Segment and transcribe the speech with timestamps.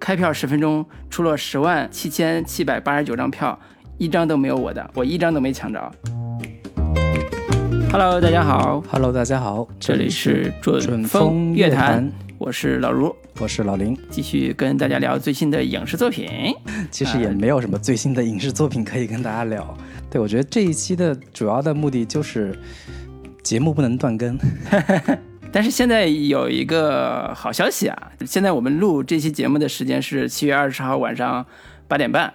[0.00, 3.56] 开票十分钟出了十万七千七百八十九张票，
[3.98, 5.92] 一张都没有我的，我一张都没抢着。
[7.92, 16.26] Hello，大家好，Hello，大家好，这里是准风乐坛，我是老卢，我是老林，继续跟大家聊最新的影视作品。
[16.90, 19.76] 其实也没有什么最新的影视作品可以跟大家聊。
[20.08, 22.58] 对，我觉得这一期的主要的目的就是
[23.42, 24.38] 节目不能断更。
[25.52, 28.12] 但是现在有一个好消息啊！
[28.24, 31.44] 现在我们录这期节目的时间是七月二十号晚上
[31.88, 32.32] 八点半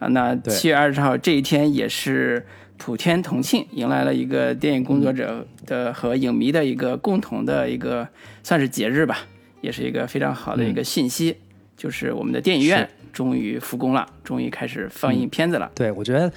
[0.00, 0.08] 啊。
[0.08, 2.44] 那七月二十号这一天也是
[2.76, 8.08] 普天同庆，迎来了一个电影工作者的和影迷的一个共同的一个
[8.42, 9.18] 算是节日吧，
[9.60, 11.36] 也是一个非常好的一个信息，
[11.76, 15.70] 就是我们的电影院终于复工了，终于开始放映片子了。
[15.76, 16.30] 对，我觉得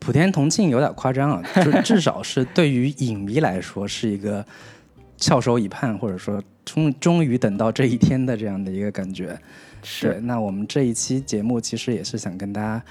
[0.00, 4.44] 普天同庆有点夸张啊，就至少是对于影迷来说是一个。
[5.18, 9.38] 翘首以盼，或者说终终于等到这一天的这样的一个感觉，
[9.82, 10.20] 是。
[10.22, 12.82] 那我们这一期节目其实也是想跟大家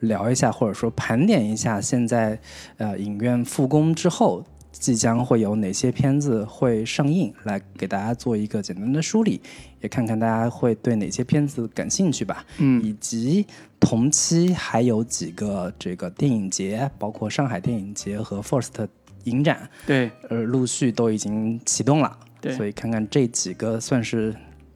[0.00, 2.38] 聊一下，或者说盘点一下现在
[2.76, 9.40] 呃影院复工之后，即将会有哪些片子会上映，来给大家做一个简单的梳理，
[9.80, 12.44] 也看看大家会对哪些片子感兴趣吧。
[12.58, 12.82] 嗯。
[12.84, 13.46] 以及
[13.78, 18.88] 同期还有几个这个电影节，包括上海电影节和 First。
[19.26, 24.34] 影展对，呃，陆续都已经启动了，对，所以看看这几个算是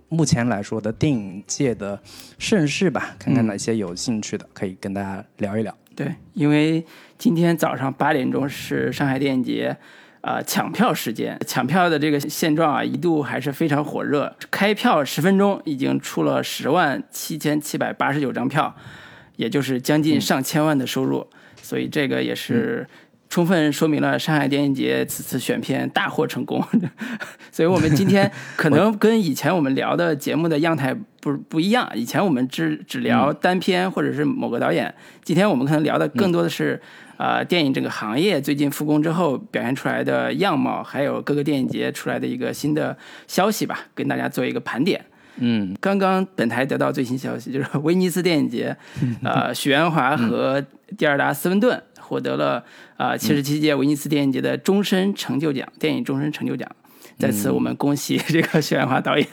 [0.08, 2.00] 目前来说的电影界的
[2.36, 5.72] 盛世吧，看看哪些有兴趣的可以跟大家聊一聊。
[5.94, 6.84] 对，因为
[7.16, 9.76] 今天早上八点钟是上海电影节
[10.20, 18.74] 啊抢票时间，抢票的这个现状啊一度还是非常火热，开票十分钟已经出了十万七千七百八十九张票，
[19.36, 21.26] 也就是将近上千万的收入，
[21.62, 22.86] 所以这个也是。
[23.30, 26.62] 充分说明了上海电影节此次选片大获成功，
[27.52, 31.88] 所以我们今天 可能跟以前我们聊的节目的样态不不一样。
[31.94, 36.82] 以前我们只只聊单片或者是某个导演，今天我们可能聊的更多的是，
[37.18, 45.04] 呃，电影这个行业最近复工之后表现出来的样貌，还有各个电影节出来的一个新的消息吧，跟大家做一个盘点。
[45.36, 48.76] 嗯，刚刚本台得到最新消息，就是威尼斯电影节，
[49.22, 50.60] 呃， 许鞍华和
[50.98, 51.80] 蒂尔达·斯温顿。
[52.10, 52.64] 获得了
[52.96, 56.68] 啊七十七届威尼斯电影节的终身成就奖，电影终身成就奖。
[57.16, 59.26] 在此，我们恭喜这个徐安华导演。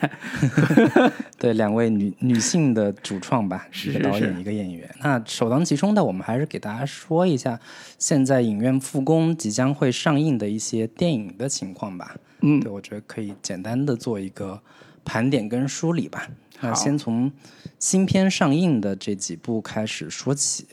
[1.38, 4.88] 对，两位女女性的主创吧，一个导演，一个演员。
[5.00, 7.58] 那首当其冲的，我们还是给大家说一下
[7.98, 12.14] 现在影院复工即将会上映的一些电影的情况吧。
[12.42, 14.60] 嗯，对，我觉得可以简单的做一个
[15.04, 16.28] 盘点跟梳理吧。
[16.60, 17.32] 那先从
[17.80, 20.66] 新片上映的这几部开始说起。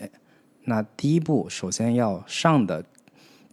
[0.65, 2.83] 那第一部首先要上的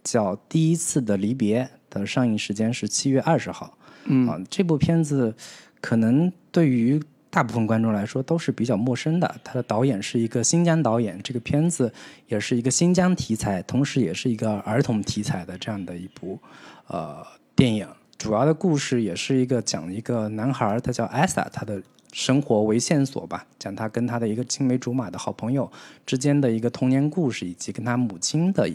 [0.03, 3.77] 叫《第一次的离别》的上映时间是七月二十号。
[4.05, 5.33] 嗯啊，这部片子
[5.79, 9.35] 可能对于大部分观众来说都是比较陌生的。
[9.43, 11.93] 它的导演是一个新疆导演，这个片子
[12.27, 16.39] 也是一个新疆题材，同时也是一个儿童题材的这样的一部
[16.87, 17.25] 呃
[17.55, 17.87] 电影。
[18.17, 21.81] 主要的故事也是一个讲一个男孩，他叫艾萨，他的。
[22.13, 25.69] 生活为线索吧，讲他跟他的一个青梅竹马的好朋友
[26.05, 28.69] 之间的一个童年故事，以及跟他母亲的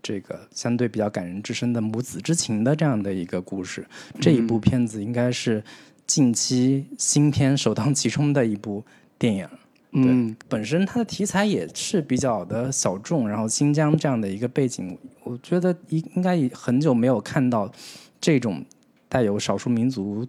[0.00, 3.84] 这个相对比较感人至深的母子之情的这样的一个故事。
[4.20, 5.62] 这一部片子应该是
[6.06, 8.84] 近期新片首当其冲的一部
[9.18, 9.48] 电影。
[9.90, 17.68] 嗯，本身它的题材也是比较的小众，然后新疆这样的一个背景，我觉得应应该很久没有看到
[18.20, 18.64] 这种
[19.08, 20.24] 带有少数民族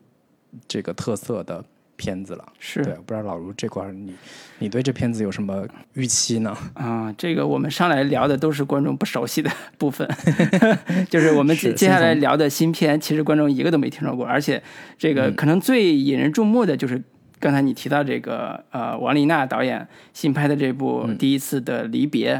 [0.68, 1.64] 这个特色的。
[2.02, 2.84] 片子了，是。
[2.84, 4.14] 对，不知道老卢这块儿，你
[4.58, 5.64] 你对这片子有什么
[5.94, 6.58] 预期呢？
[6.74, 10.10] 啊，这个我们上来聊的都是观众不熟悉的部分，
[11.12, 14.62] 就是我们接接下来聊的新片，其实观众一个都没听说过，而且
[14.98, 17.00] 这个可能最引人注目的就是
[17.40, 22.36] 刚才你提到这个呃王丽娜导演新拍的这部《第一次的离别》。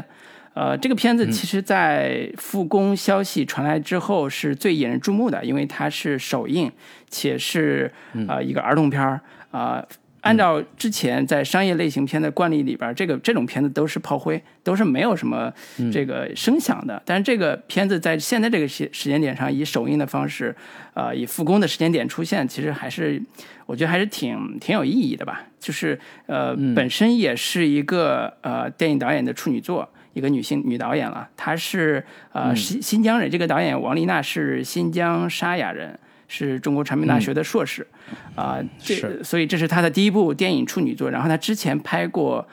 [0.54, 6.70] 呃，这个片子其实，在复工消息传来之后，是最引人注目的，因为它是首映，
[7.08, 7.90] 且是
[8.28, 9.18] 啊一个儿童片儿
[9.52, 9.86] 啊。
[10.22, 15.52] 按照之前在商业类型片的惯例里边，这个这种片子都是炮灰，都是没有什么
[15.92, 17.02] 这个声响的。
[17.04, 20.54] 但是这个片子在现在这个时时间点上，以首映的方式，
[20.94, 23.20] 呃，以复工的时间点出现，其实还是
[23.66, 25.42] 我觉得还是挺挺有意义的吧。
[25.58, 29.88] 就是呃，本身也是一个呃电影导演的处女作。
[30.12, 33.28] 一个女性女导演了，她是呃新新疆人。
[33.28, 35.98] 这个导演王丽娜是新疆沙雅人，
[36.34, 37.86] 是中国传媒大学的硕士，
[38.34, 41.10] 啊，这所以这是他的第一部电影处女作。
[41.10, 42.48] 然后他之前拍过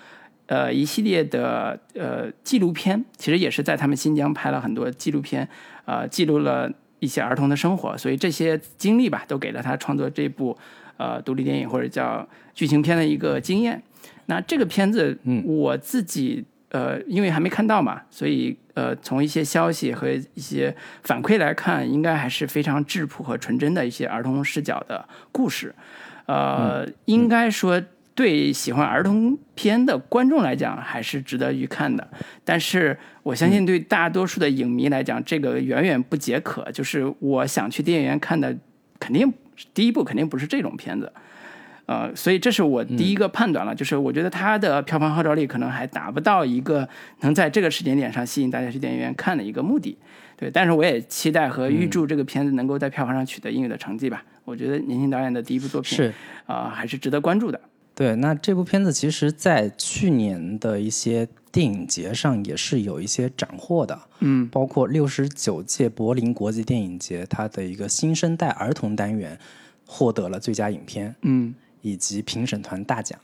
[0.47, 5.47] 呃一系列的呃纪录片，其实也是在他们新疆拍了很多纪录片，
[5.85, 7.97] 呃记录了一些儿童的生活。
[7.97, 10.57] 所以这些经历吧，都给了他创作这部
[10.97, 13.81] 呃独立电影或者叫剧情片的一个经验。
[14.25, 25.73] 那这个片子，嗯我自己呃因为还没看到嘛，所以呃从一些消息和一些反馈来看，应该还是非常质朴和纯真的一些儿童视角的故事。
[26.25, 27.81] 呃，应该说。
[28.15, 32.05] 对喜欢儿童片的观众来讲，还是值得一看的。
[32.43, 36.69] 但是我相信，对大多数的影迷来讲，这个远远不解渴。
[36.73, 38.53] 就是我想去电影院看的，
[38.99, 39.31] 肯定
[39.73, 41.09] 第一部肯定不是这种片子。
[41.89, 46.87] 呃，所以这是我第一个判断了，就是我觉得它的票房号召力可能还达不到一个
[47.21, 49.97] 能在这个时间点上吸引大家去电影院看的一个目的。
[50.37, 54.23] 对，但是我也期待和预祝这个片子能够在票房上取得应有的成绩吧。
[54.45, 56.13] 我觉得年轻导演的第一部作品是
[56.45, 57.59] 啊，还是值得关注的。
[57.95, 69.37] 对，那这部片子其实，在去年的一些电影节上也是有一些斩获的，嗯，包括六十九届柏林国际电影节，它的一个新生代儿童单元
[69.85, 73.19] 获得了最佳影片，嗯，以及评审团大奖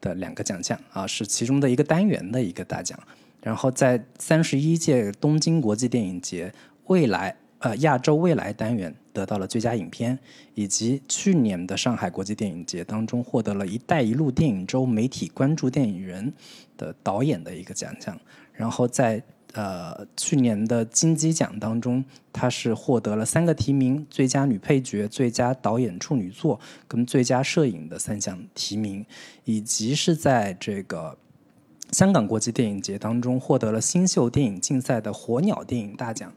[0.00, 2.98] 的两个奖项啊，是其中的一个单元的一个大奖。
[3.42, 6.52] 然后在三十一届东京国际电影节
[6.86, 8.94] 未来呃亚洲未来单元。
[9.14, 10.18] 得到了最佳影片，
[10.54, 16.32] 以及去年的上海国际电影节当中获得了一带一路电影周媒体关注电影人
[16.78, 18.18] 的导演的一个奖项。
[18.54, 19.22] 然后在
[19.52, 26.58] 呃去年的金鸡奖当中，她是获得了三个提名：最佳女配角、最佳导演处女作
[26.88, 29.04] 跟最佳摄影的三项提名，
[29.44, 31.16] 以及是在这个
[31.90, 36.32] 香港国际电影节当中获得了新秀电影竞赛的火鸟电影大奖。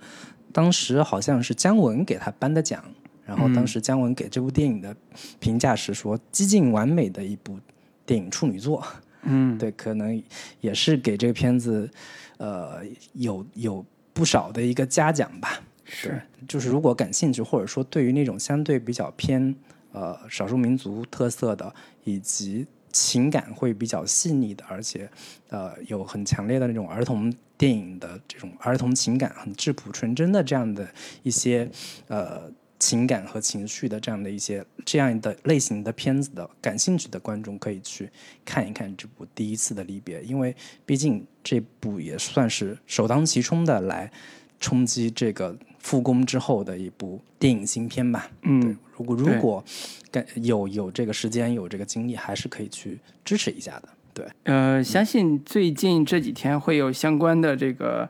[0.51, 2.83] 当时好像是姜文给他颁的奖，
[3.25, 4.95] 然后当时姜文给这部电影的
[5.39, 7.59] 评价是说，几近完美的一部
[8.05, 8.81] 电影处女作。
[9.23, 10.21] 嗯，对，可能
[10.61, 11.89] 也是给这个片子，
[12.37, 12.83] 呃，
[13.13, 15.61] 有有不少的一个嘉奖吧。
[15.83, 19.55] 是，就是如果感兴趣，或者说对于那种相对比较偏
[19.91, 21.73] 呃少数民族特色的，
[22.03, 25.09] 以及情感会比较细腻的，而且
[25.49, 27.33] 呃有很强烈的那种儿童。
[27.57, 30.85] 电影的这种儿童情感很质朴纯真的这样的
[31.23, 31.71] 一些
[32.09, 38.09] 呃情感和情绪的这样的一些这样的类型的片子的感兴趣的观众可以去
[38.43, 40.55] 看一看这部《第一次的离别》，因为
[40.85, 44.11] 毕竟这部也算是首当其冲的来
[44.59, 48.29] 冲击这个复工之后的一部电影新片吧。
[48.41, 49.63] 嗯，如果如果
[50.11, 53.89] 感有有这个时间有这个精力，还是可以去支持一下的。
[54.13, 58.09] 对，呃，相信最近这几天会有相关的这个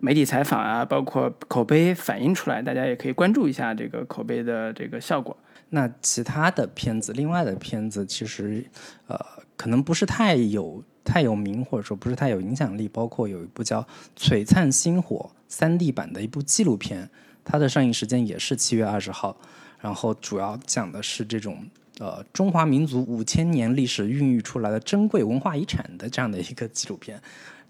[0.00, 5.36] 媒体采访啊，包括口碑反映出来，大家也可以关注一下这个口碑的这个效果。
[5.68, 8.64] 那其他的片子，另外的片子，其实
[9.06, 9.16] 呃，
[9.56, 12.88] 可能不是太有太有名，或者说不是太有影响力。
[12.88, 13.80] 包括有一部叫
[14.16, 17.08] 《璀璨星火》三 D 版的一部纪录片，
[17.44, 19.36] 它的上映时间也是七月二十号，
[19.78, 21.64] 然后主要讲的是这种。
[21.98, 27.20] 呃，中华民族五千年历史孕育出来的珍贵文化遗产的这样的一个纪录片，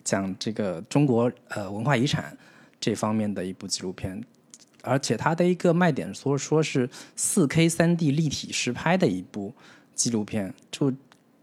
[0.04, 2.36] 讲这个中国呃文化遗产
[2.80, 4.22] 这方面的一部纪录片，
[4.82, 9.54] 而且它的一个卖点说说是四 K 三 D 立体实拍的一部
[9.94, 10.92] 纪录片，就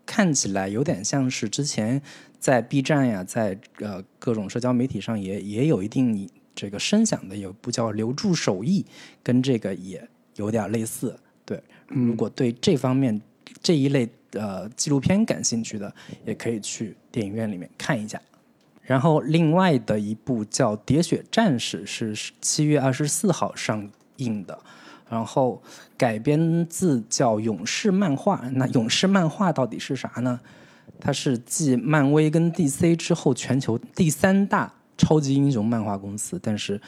[0.06, 2.02] 看起来有点像是之前
[2.40, 8.84] 在 B 站呀，在呃各种社交媒体上也也有一定这个声响的，有部叫《留住手艺》，
[9.22, 10.08] 跟这个也
[10.38, 11.20] 有点类似。
[11.46, 13.22] 对如果对这方面
[13.62, 15.94] 这一类呃纪录片感兴趣的，
[16.26, 18.20] 也可以去电影院里面看一下。
[18.88, 24.58] 然后另外的一部叫《喋血战士》是七月二十四号上映的，
[25.10, 25.62] 然后
[25.96, 28.42] 改编自叫《勇士》漫画。
[28.54, 30.40] 那《勇士》漫画到底是啥呢？
[31.00, 36.82] 它是继漫威跟 DC 之后全球第三大超级英雄漫画公司，但是。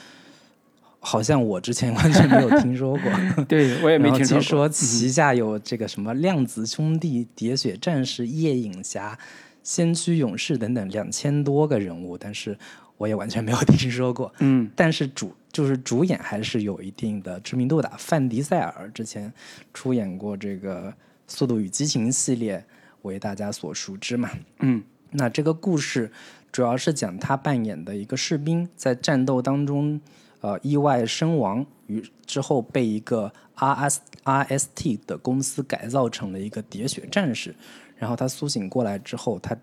[1.02, 3.10] 好像我之前完全没有听说过，
[3.48, 4.38] 对我也没听说。
[4.38, 9.18] 说旗下有这个什么量子兄弟、喋血战士、夜影侠、
[9.62, 12.56] 先驱勇士等等两千多个人物，但是
[12.96, 14.32] 我也完全没有听说过。
[14.38, 17.90] 嗯，但是主就是主演还是有一定的知名度的。
[17.98, 19.32] 范迪塞尔之前
[19.72, 20.90] 出演过这个
[21.26, 22.64] 《速度与激情》系列，
[23.02, 24.30] 为大家所熟知嘛。
[24.60, 26.10] 嗯，那这个故事
[26.50, 30.00] 主要是讲他扮演的一个士兵在战斗当中。
[30.42, 37.54] 呃，意外身亡，于之后被一个 R S R S T 的公司改造成了一个喋血战士。
[38.00, 39.54] 然后他苏醒过来之后，他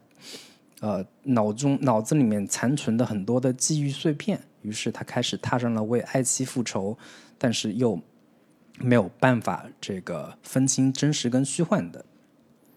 [0.81, 6.95] 呃脑中脑子里面残存的很多的记忆碎片，于是他开始踏上了为爱妻复仇，
[7.39, 7.99] 但是又
[8.77, 12.05] 没有办法这个分清真实跟虚幻的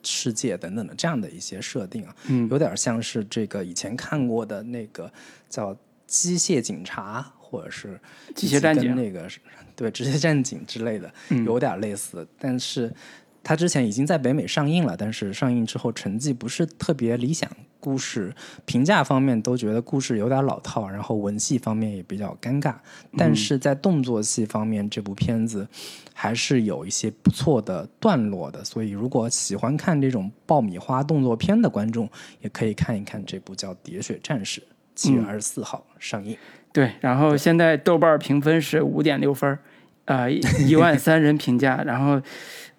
[0.02, 5.12] 世界等等的这样的一些设定啊，嗯，有点像是这个以前看过的那个
[5.50, 5.76] 叫
[6.06, 7.32] 机械警察。
[7.50, 8.00] 或者是
[8.32, 9.28] 机械战警那个，
[9.74, 11.12] 对机械战警之类的，
[11.44, 12.24] 有点类似。
[12.38, 12.94] 但是
[13.42, 22.74] 它之前已经在北美上映了，但是上映之后成绩不是特别理想，故事评价方面都觉得故事有点老套，然后文戏方面也比较尴尬。
[23.16, 25.66] 但是在动作戏方面，这部片子
[26.12, 28.62] 还是有一些不错的段落的。
[28.62, 32.08] 所以，如果喜欢看这种爆米花动作片的观众，
[32.42, 34.60] 也可以看一看这部叫《喋血战士》，
[34.94, 36.36] 七月二十四号上映。
[36.72, 39.58] 对，然后现在豆瓣评分是五点六分，
[40.04, 40.30] 呃，
[40.66, 42.20] 一万三人评价，然后。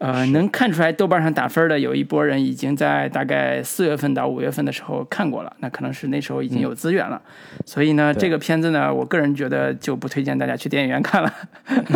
[0.04, 7.22] 呃，能看出来豆瓣上打分的有一波人已经在大概四月份到五月份的时候看过了，那可能是那时候已经有资源了，
[7.68, 11.32] 所以呢，这个片子呢，我个人觉得就不推荐大家去电影院看了。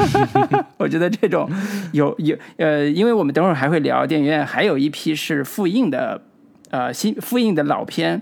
[0.77, 1.49] 我觉得这种
[1.93, 6.21] 有有呃，因为我们等会儿还会聊电影院，还有一批是复印的，
[6.69, 8.21] 呃，新复印的老片。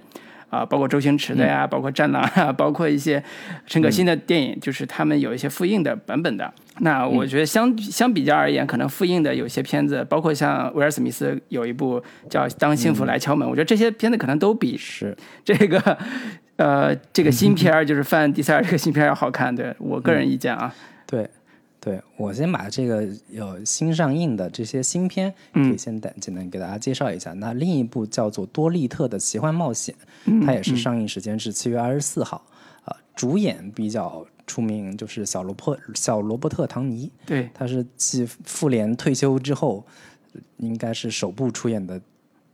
[0.53, 3.23] 啊，包括周星驰的呀，包括《战狼》啊，包括一些
[3.65, 6.53] 陈可辛的电影，就是他们有一些复印的版本的。
[6.79, 15.97] 那我觉得相相比较而言，可能复印的有些片子，包括像威尔史密斯有一部叫《当幸福来敲门》，我觉得这些片子可能都比是 这个
[16.57, 19.55] 呃这个新片儿， 就是范迪塞尔这个新片要好看。
[19.55, 20.73] 对我个人意见啊，
[21.07, 21.27] 对。
[21.83, 27.33] 对我先把这个有新上映的这些新片，可以先简简单给大家介绍一下。
[27.33, 29.93] 那另一部叫做《多利特的奇幻冒险》，
[30.45, 32.41] 它也是上映时间是七月二十四号。
[32.85, 39.85] 啊，主演比较出名就是小罗伯小罗伯特·唐尼，对，他是继复联退休之后，
[40.57, 42.01] 应该是首部出演的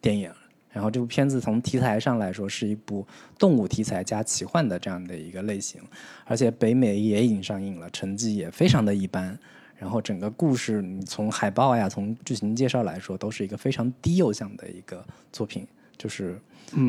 [0.02, 0.32] 电影。
[0.72, 3.06] 然后这部片子从题材上来说是一部
[3.38, 5.82] 动物题材加奇幻的这样的一个类型，
[6.26, 9.38] 而且北美也已经上映了，成绩也非常的一般。
[9.76, 15.66] 然后整个故事，你从海报呀，从剧情介绍来说，都是一个非常低幼向的一个作品，
[16.00, 16.42] 就是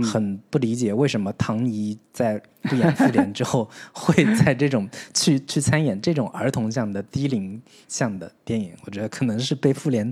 [0.02, 8.72] 很不理解为什么唐尼在不演复联之后， 会在这种去去参演这种儿童向的低龄向的电影。
[8.86, 10.10] 我觉得可能是被复联。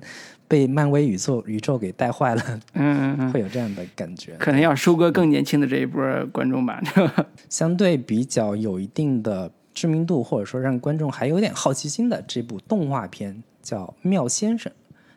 [0.50, 4.34] 被漫威宇宙宇宙给带坏了，嗯嗯嗯，会有这样的感觉。
[4.38, 6.02] 可能要收割更年轻的这一波
[6.32, 6.80] 观众吧。
[7.50, 14.72] 相对比较有一定的知名度，或者说让观众还有点好奇心的这部动画片叫《妙先生》，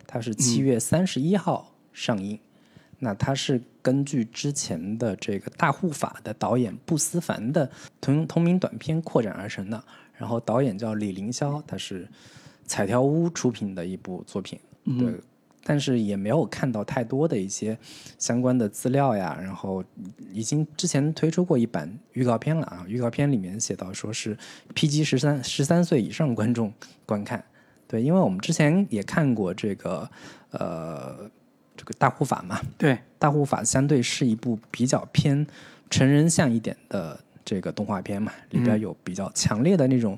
[0.05, 2.38] 它是七月三十一号上映。
[3.00, 7.69] 那它是根据之前的这个大护法的导演布思凡的
[8.00, 9.83] 同同名短片扩展而成的。
[10.17, 12.07] 然后导演叫李凌霄，他是
[12.65, 14.59] 彩条屋出品的一部作品。
[15.00, 15.19] 对，
[15.63, 17.75] 但是也没有看到太多的一些
[18.19, 19.35] 相关的资料呀。
[19.41, 19.83] 然后
[20.31, 24.38] 已经之前推出过一版预告片了啊，预告片里面写到说是
[24.75, 26.71] PG 十三十三岁以上观众
[27.07, 27.43] 观看。
[27.88, 30.07] 对，因为我们之前也看过这个
[30.51, 31.29] 呃
[31.81, 35.47] 这个大护法嘛，对，大护法相对是一部比较偏
[35.89, 40.15] 成人向一点的这个动画片嘛，里边有比较强烈的那种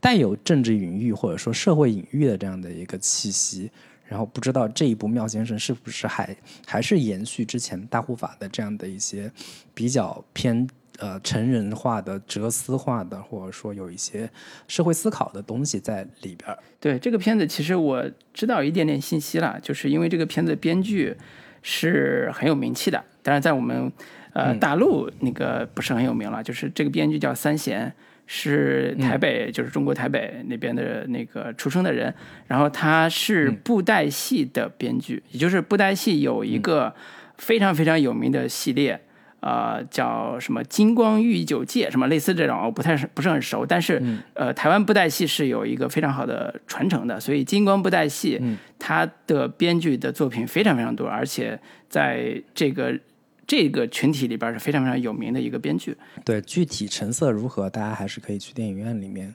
[0.00, 3.70] 带有政治隐喻或者说社会隐喻的这样的一个气息。
[4.08, 6.34] 然后不知道这一部妙先生是不是还
[6.66, 9.30] 还是延续之前大护法的这样的一些
[9.74, 10.66] 比较偏
[10.98, 14.28] 呃成人化的哲思化的，或者说有一些
[14.68, 16.56] 社会思考的东西在里边。
[16.80, 21.16] 对这个片子，其实我知道一点点信息了，就是因为这个片子编剧
[21.62, 23.92] 是很有名气的，但是在我们
[24.32, 27.92] 呃大陆那个不是很有名了，就是这个编剧叫三贤。
[28.24, 32.14] 是台北，就是中国台北那边的那个出生的人，
[32.46, 36.94] 然后他是布袋戏的编剧，也就是布袋戏有一个
[37.36, 38.98] 非常非常有名的系列，
[39.42, 48.40] 呃，叫什么《金光玉九界》，什么类似这种，我不太不是很熟，但是呃，台湾布袋戏是有一个非常好的传承的，所以金光布袋戏
[48.78, 52.98] 它的编剧的作品非常非常多，而且在这个。
[53.44, 55.94] 这个群体里边是非常非常有名的一个编剧。
[56.24, 59.34] 对，具体成色如何，大家还是可以去电影院里面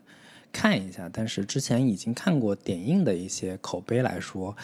[0.52, 1.08] 看一下。
[1.14, 4.56] 但是之前已经看过点映的一些口碑来说，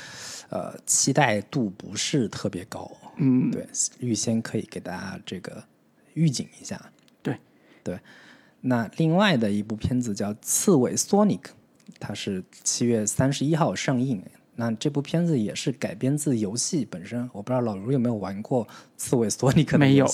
[0.50, 2.90] 呃，期待度不是特别高。
[3.18, 3.68] 嗯，对，
[4.00, 5.64] 预先可以给大家这个
[6.14, 6.92] 预警一下。
[7.22, 7.38] 对，
[7.84, 8.00] 对。
[8.62, 11.40] 那另外的一部片子叫《刺猬 Sonic》，
[12.00, 14.24] 它是七月三十一号上映。
[14.56, 18.66] 那这部片子也是改编自游戏本身，我不知道老卢有没有玩过
[18.96, 20.08] 《刺猬索尼克》没有，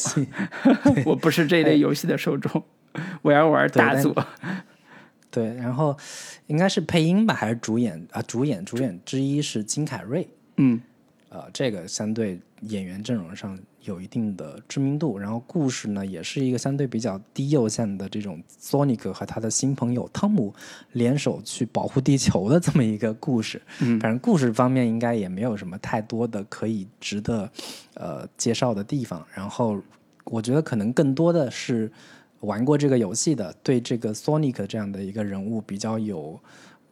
[1.05, 2.63] 我不是这类游戏的受众，
[3.21, 4.15] 我要玩大作。
[5.29, 5.95] 对，然后
[6.47, 8.21] 应该是配音吧，还是主演啊？
[8.21, 10.27] 主演主演之一是金凯瑞。
[10.55, 10.81] 嗯，
[11.29, 13.57] 呃，这个相对演员阵容上。
[13.83, 20.53] 有一定的知名度，然后故事呢也是一个相对比较低幼线的这种，Sonic 和他的新朋友汤姆
[20.91, 23.59] 联手去保护地球的这么一个故事。
[23.79, 27.50] 嗯，反正故事方面应该也没有什么太多的可以值得
[27.93, 29.25] 呃介绍的地方。
[29.33, 29.81] 然后
[30.25, 31.89] 我觉得可能更多的是
[32.41, 36.38] 玩过这个游戏的，对这个 Sonic 这样的一个人物比较有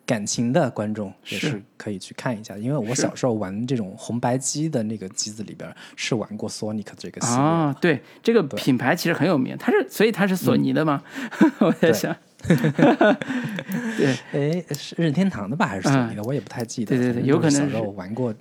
[0.08, 7.44] 感情的观众也是是可以去看一下，因为我小时候玩这种红白机的那个机子里边是玩过 Sonic 这个系列的。
[7.44, 11.04] 啊，对，这个品牌其实很有名，它是所以它是索尼的吗？
[11.60, 12.16] 我在想，
[13.98, 14.18] 对。
[14.32, 16.24] 哎，是任天堂的吧，还是索尼的？
[16.24, 16.96] 我也不太记得。
[16.96, 18.34] 对对对有可能小时候玩过，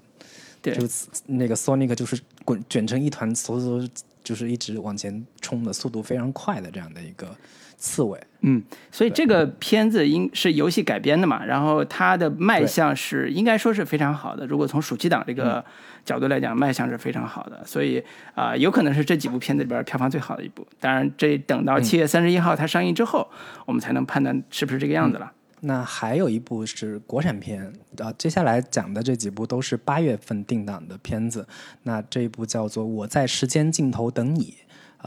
[0.63, 0.73] 对。
[0.73, 3.89] 就是那个 Sonic 就是滚卷成一团，嗖嗖
[4.23, 7.37] 就是一直往前冲的速度非常快的这样的一个
[7.77, 8.21] 刺猬。
[8.41, 14.47] 嗯，所以这个片子应是游戏改编的嘛，然后它的卖相是应该说是非常好的。
[14.47, 15.65] 如果从暑期档这个
[16.05, 18.01] 角度来讲，卖相是非常好的，所以
[18.35, 20.65] 啊、有可能是这几部片子里边票房最好的一部。
[20.79, 23.29] 当然，这等到七月三十一号它上映之后，
[23.65, 25.33] 我们才能判断是不是这个样子了。
[25.63, 31.49] 那还有一部是国产片，啊，接下来讲的这几部都是八月份定档的片子。
[31.83, 34.55] 那这一部叫做《我在时间尽头等你》，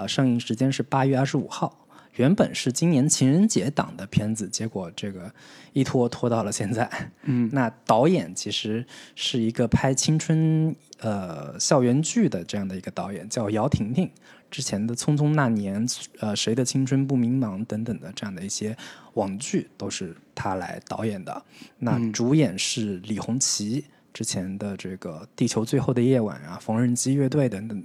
[0.01, 1.87] 啊，上映时间是八月二十五号。
[2.19, 5.33] 原本是今年情人节档的片子，结果这个
[5.71, 6.89] 一拖拖到了现在。
[7.23, 8.85] 嗯，那导演其实
[9.15, 14.11] 是一个拍青春呃校园剧的这样的一个导演，叫姚婷婷。
[14.51, 15.87] 之前的《匆匆那年》、
[16.19, 18.75] 呃《谁的青春不迷茫》等等的这样的一些
[19.13, 21.41] 网剧都是他来导演的。
[21.77, 27.81] 那主演是李红旗，之前的这个《地球最后的夜晚》啊，《缝纫机乐队》等等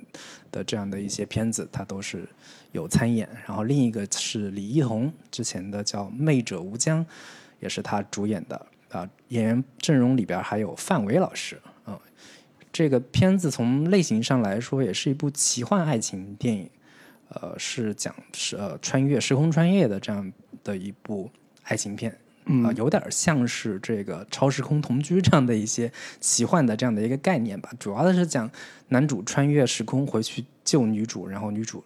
[0.51, 2.27] 的这样的一些片子，他都是
[2.75, 3.27] 有参演。
[3.47, 7.03] 然后另一个是李一桐，之前的叫《媚者无疆》，
[7.59, 8.67] 也是他主演的。
[8.91, 11.99] 啊、演员阵容里边还有范伟老师啊、
[12.73, 16.71] 这个片子从类型上来说，也是一部奇幻爱情电影，
[17.31, 21.29] 呃，是讲是呃穿越时空穿越的这样的一部
[21.65, 22.17] 爱情片，
[22.65, 25.91] 啊、有点像是这个超时空同居这样的一些
[26.21, 27.73] 奇幻的这样的一个概念吧。
[27.81, 28.49] 主要的是讲
[28.91, 31.83] 男主穿越时空回去救女主，然后女主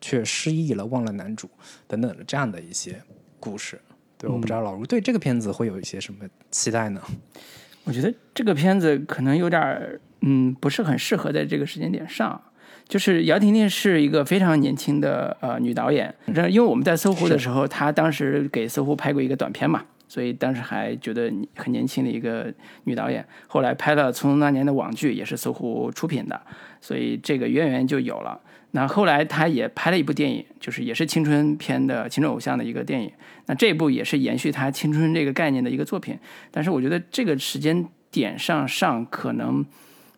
[0.00, 1.48] 却失忆了，忘了男主
[1.86, 3.00] 等等的这样的一些
[3.40, 3.80] 故事。
[4.16, 7.00] 对，我不知道老卢对这个片子会有一些什么期待呢？
[7.84, 12.40] 我觉得这个片子可能有点儿，嗯，不是很适合在这个时间点上。
[12.86, 22.50] 就是姚婷婷是一个非常年轻的呃女导演，因为我们在搜狐的时候，她当时给搜狐拍过一个短片嘛，所以当时还觉得很年轻的一个
[22.84, 23.22] 女导演。
[23.46, 26.40] 后来拍了《匆匆那年》的网剧，也是搜狐出品的，
[26.80, 28.40] 所以这个渊源就有了。
[28.72, 33.10] 那后来他也拍了一部电影，就是也是青春片的青春偶像的一个电影。
[33.46, 36.18] 那这部也是延续他青春这个概念的一个作品，
[36.50, 39.64] 但是我觉得这个时间点上上可能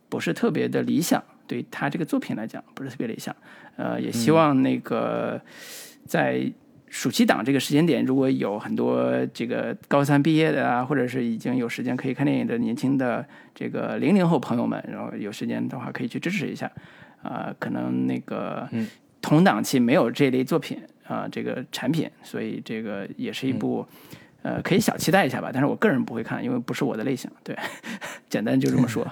[0.09, 3.35] 不是特别的理想，对他这个作品来讲不是特别理想。
[3.77, 5.41] 呃，也希望那个
[6.05, 6.53] 在
[6.89, 16.69] 暑期档这个时间点，如果有很多这个高三毕业的啊，或者是已经有时间可以看电影的年轻的这个零零后朋友们，然后有时间的话可以去支持一下。
[17.23, 18.69] 啊、可能那个
[19.21, 23.87] 同档期没有这类作品啊、这个产品，所以这个也是一部。
[24.43, 27.31] 呃，可以小期待一下吧，但是我个人不会看，因为不是我的类型。
[27.45, 27.55] 对，
[28.31, 29.07] 简单就这么说。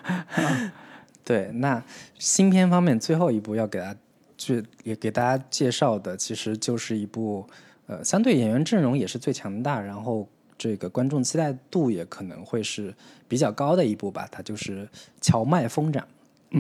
[1.23, 1.83] 对，那
[2.19, 4.01] 新片方面最后一部要给大家
[4.39, 7.47] 去也给大家介绍的，其实就是一部
[7.89, 12.95] 呃，相对演员阵容也是最强大，然后这个观众期待度也可能会是
[13.29, 14.27] 比较高的一部吧。
[14.33, 14.87] 它就是
[15.21, 16.03] 《荞麦疯长》，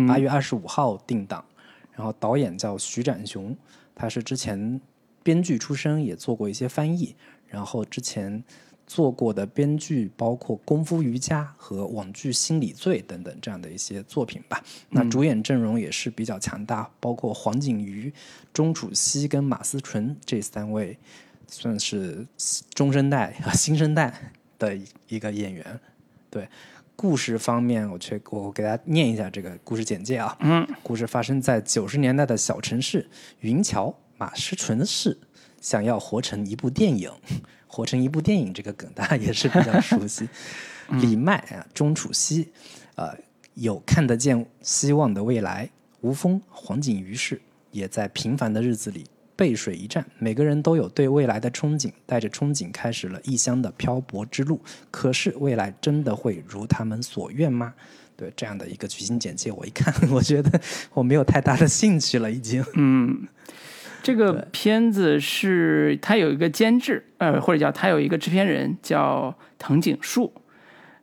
[0.06, 1.44] 八月二十五号定档，
[1.92, 3.56] 然后导演叫徐展雄，
[3.94, 4.80] 他是之前
[5.22, 7.14] 编剧出身，也做过一些翻译，
[7.46, 8.42] 然后之前
[8.86, 14.64] 做过的编剧包括《功夫瑜伽》和网剧《心理罪》等等这样的一些作品吧。
[14.90, 18.12] 那主演阵容也是比较强大，包括黄景瑜、
[18.52, 20.98] 钟楚曦跟马思纯这三位，
[21.46, 22.26] 算是
[22.72, 25.80] 中生代和新生代的一个演员。
[26.30, 26.48] 对，
[27.00, 30.36] 故事方面，我却我给大家念一下这个故事简介啊。
[30.40, 33.08] 嗯，故事发生在九十年代的小城市
[33.38, 35.16] 云桥马思纯市，
[35.60, 37.08] 想要活成一部电影，
[37.68, 40.28] 活成一部电影这个梗大家也是比较熟悉。
[41.00, 42.48] 李麦啊，钟楚曦，
[42.96, 43.16] 呃，
[43.54, 45.70] 有看得见希望的未来。
[46.00, 49.04] 吴峰、黄景瑜是也在平凡的日子里
[49.38, 54.60] 背水一战，每个人都有对未来的憧憬，带着憧憬开始了异乡的漂泊之路。
[54.90, 57.72] 可是未来真的会如他们所愿吗？
[58.16, 60.60] 对这样的一个剧情简介，我一看， 我觉得
[60.92, 62.64] 我没有太大的兴趣了，已经。
[62.74, 63.28] 嗯
[64.02, 70.32] 这个片子是它有一个监制，呃，或者叫他有一个制片人叫藤井树。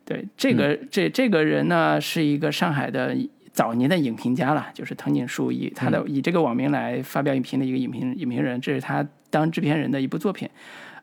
[0.04, 3.16] 对，这个、这这个人呢是一个上海的
[3.56, 10.46] 早年的影评家了，就是藤井树以他的、以这个网名来发表影评的一个影评影评人，这是他当制片人的一部作品。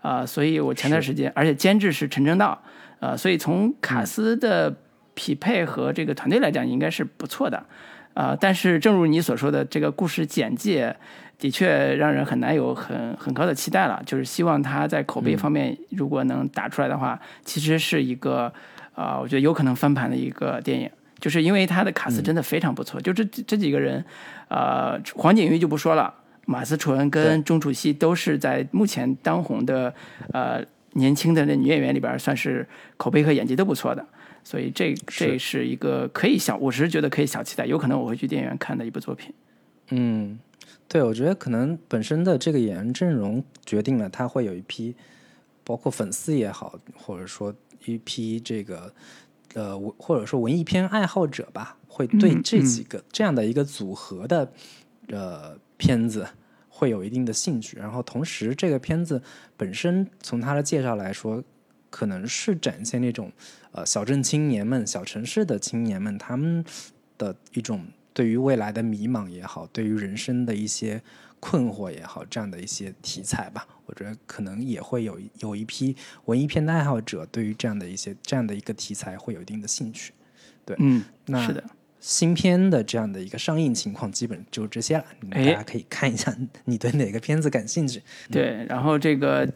[0.02, 2.62] 啊、所以我前段时间，而且监制是陈正道，
[3.00, 4.76] 呃，所以从卡斯的
[5.16, 7.66] 匹配和这个团队来讲，应该是不错的。
[8.14, 10.96] 啊，但是正如你所说的，这个故事简介
[11.40, 14.04] 的确让人很难有很很高的期待了。
[14.06, 18.54] 就是希望他在口碑方面，如果能打出来的话，其实是一个
[18.94, 20.88] 啊，我觉得有可能翻盘的一个电影。
[21.24, 24.04] 就是因为他的卡斯真的非常不错，就这这几个人，
[24.50, 26.14] 呃，黄景瑜就不说了，
[26.46, 29.94] 马思纯跟钟楚曦都是在目前当红的
[30.34, 30.62] 呃
[30.96, 34.06] 年轻的那女演员里边，算是口碑和演技都不错的。
[34.44, 39.34] 所以这这是一个可以小，我是觉得可以小期待，有可能我会去电影院看的一部作品。
[39.92, 40.38] 嗯，
[40.90, 44.94] 对，我觉得可能本身的这个演员阵容决定了他会有一批，
[45.64, 47.56] 包括粉丝也好，或者说
[47.86, 48.94] 一批这个
[49.54, 54.52] 呃，或者说文艺片爱好者吧，会对这几个这样的一个组合的
[55.08, 56.28] 呃片子
[56.70, 57.78] 会有一定的兴趣。
[57.78, 59.22] 然后同时，这个片子
[59.58, 61.44] 本身从它的介绍来说。
[61.96, 63.32] 可能是展现那种，
[63.72, 66.66] 呃，小镇青年们、小城市的青年们，他们
[67.20, 67.86] 的一种
[68.16, 71.00] 对于未来的迷茫也好，对于人生的一些
[71.44, 73.68] 困惑也好，这样的一些题材吧。
[73.86, 80.14] 我觉得可能也会有有一批文艺片的爱好者，对于这样的一些这样的一个题材会有一定的兴趣。
[80.66, 81.62] 对，嗯，那是的。
[82.00, 85.06] 新片的这样的一个上映情况，基本就这些了。
[85.32, 88.02] 大家可以看一下，你对哪个片子感兴趣？
[88.30, 89.50] 对，然后这个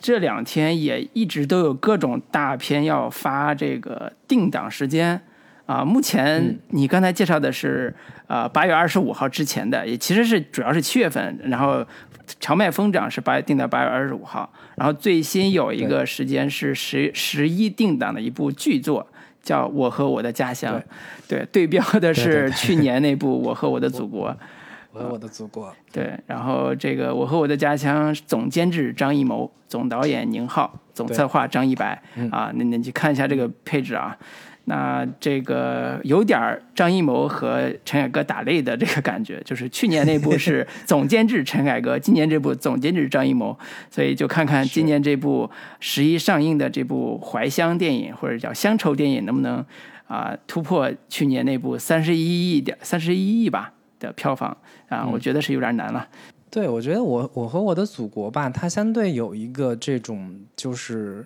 [0.00, 5.20] 这两天也一直都有各种大片要发这个定档时间
[5.68, 5.84] 啊。
[5.84, 7.94] 目前你刚才介绍的是
[8.26, 11.38] 呃八月二十五号之前的，也其实是主要是七月份。
[11.44, 11.76] 然后
[12.40, 19.06] 《荞麦疯涨》是八定到八月二十五号，然后最新有一个时间是十十一定档的一部剧作。
[19.40, 20.82] 叫我和我的家乡，
[21.26, 24.36] 对对标的是去年那部我和我的祖国，
[24.92, 34.14] 我和我的祖国，对，然后这个我和我的家乡总监制张艺谋，总导演宁浩，总策划张一白啊，那那你看一下这个配置啊。
[34.68, 43.58] 那这个有点张艺谋和陈凯歌打擂的这个感觉，就是去年那部是 总监制陈凯歌，今年这部总监制张艺谋，
[43.90, 45.50] 所以就看看今年这部
[45.80, 49.64] 十一上映的这部怀乡电影或者叫乡愁电影能不能
[50.06, 54.54] 啊突破去年那部三十一亿点三十一亿吧的票房
[54.90, 56.06] 啊，我觉得是有点难了。
[56.50, 61.24] 对，我觉得我我和我的祖国吧，它相对有一个这种就是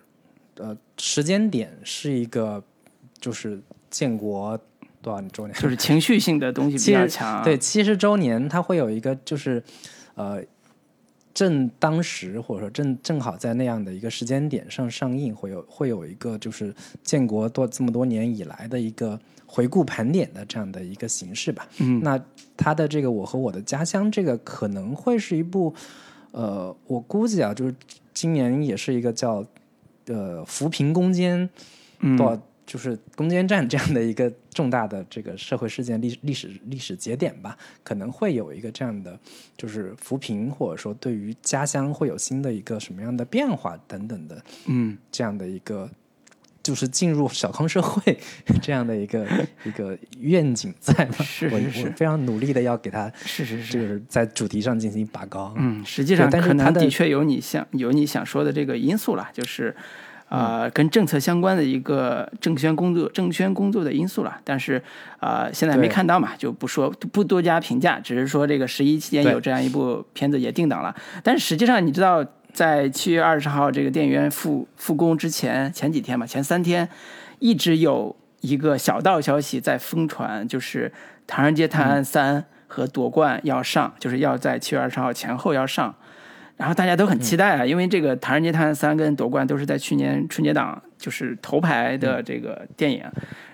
[0.58, 2.62] 呃时间点是一个。
[3.22, 4.58] 就是建国
[5.00, 5.54] 多少周年？
[5.54, 7.42] 就是情绪性的东西比较强。
[7.44, 9.62] 对，七十周年，它会有一个，就是
[10.16, 10.42] 呃，
[11.32, 21.68] 正当时或者说正正好在那样的一个时间点上上映，会有会有一个就是建国多这么多年以来的一个回顾盘点的这样的一个形式吧。
[21.78, 22.20] 嗯，那
[22.56, 25.72] 它的这个《我和我的家乡》这个可能会是一部，
[26.32, 27.74] 呃，我估计啊，就是
[28.12, 29.44] 今年也是一个叫
[30.06, 31.48] 呃扶贫攻坚
[32.16, 32.36] 多少。
[32.72, 37.54] 就是攻坚战这样的一个重大的这个社会事件历历史历史节点吧，
[37.84, 39.18] 可能会有一个这样的，
[39.58, 45.86] 就是扶贫或者说对于家乡会有新的一个什么样的变化等等的，嗯，这样的一个
[46.62, 48.18] 就是进入小康社会
[48.62, 49.28] 这样的一个
[49.64, 51.16] 一个愿景在嘛？
[51.18, 55.52] 是是是，非常努力的要给他是是是，就是在主题上进行拔高。
[55.58, 59.76] 嗯，实际上但是他的确有你想有你想说的这个因素啦，就是。
[60.32, 64.82] 啊，跟政策相关的一个政宣工作、政宣工作的因素了，但是
[65.20, 70.94] 啊，现在没看到嘛，就不说不多加评价，只是说这个十一期间有这样一部片子也定档了。
[71.22, 76.88] 但是实际上，你知道，在七月二十号这个电影院复复工之前前几天嘛，前三天
[77.38, 80.88] 一直有一个小道消息在疯传，就是
[81.26, 85.94] 《唐人街探案三》和《夺冠》要上，就是要在七月二十号前后要上。
[86.56, 93.04] 然后大家都很期待啊，因为这个《唐人街探案三》跟《夺冠》都是在去年春节档就是头牌的这个电影。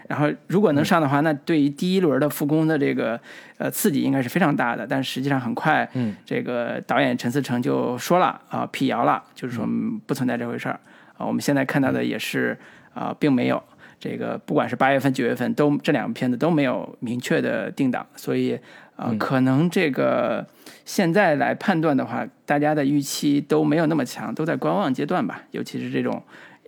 [0.09, 3.19] 然后如果能上的话，那对于第一轮的复工的这个
[3.59, 4.87] 呃刺激应该是非常大的。
[4.87, 9.67] 但实际上很快，嗯，这个导演陈思诚就说了啊，辟谣了，就是说
[10.07, 10.81] 不存在这回事儿
[11.17, 11.27] 啊。
[11.27, 12.59] 我们现在看到的也是
[12.95, 13.63] 啊，并没有
[14.01, 18.59] 这个，不管是八月份、九月份都这两个片子都没有明确的定档，所以
[18.97, 20.47] 啊，可能这个。
[20.89, 25.45] 现在来判断的话，大家的预期都没有那么强，都在观望阶段吧。
[25.51, 26.23] 尤其是这种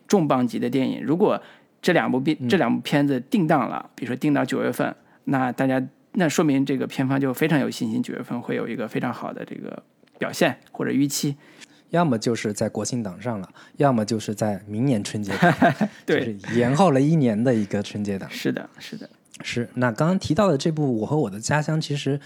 [0.06, 1.42] 重磅级的电影，如果
[1.80, 9.83] 这两部片这两部片子定档了，比如说定到九月份，那大家那说明这个片方就非常有信心，九月份会有一个非常好的这个
[10.18, 11.35] 表现或者预期。
[11.88, 18.28] 要么就是在国庆档上了，要么就是在明年春节档， 对，延后了一年的一个春节档。
[18.30, 19.09] 是的，是的，
[19.42, 19.66] 是。
[19.76, 22.20] 那刚刚提到的这部《我和我的家乡》，其实。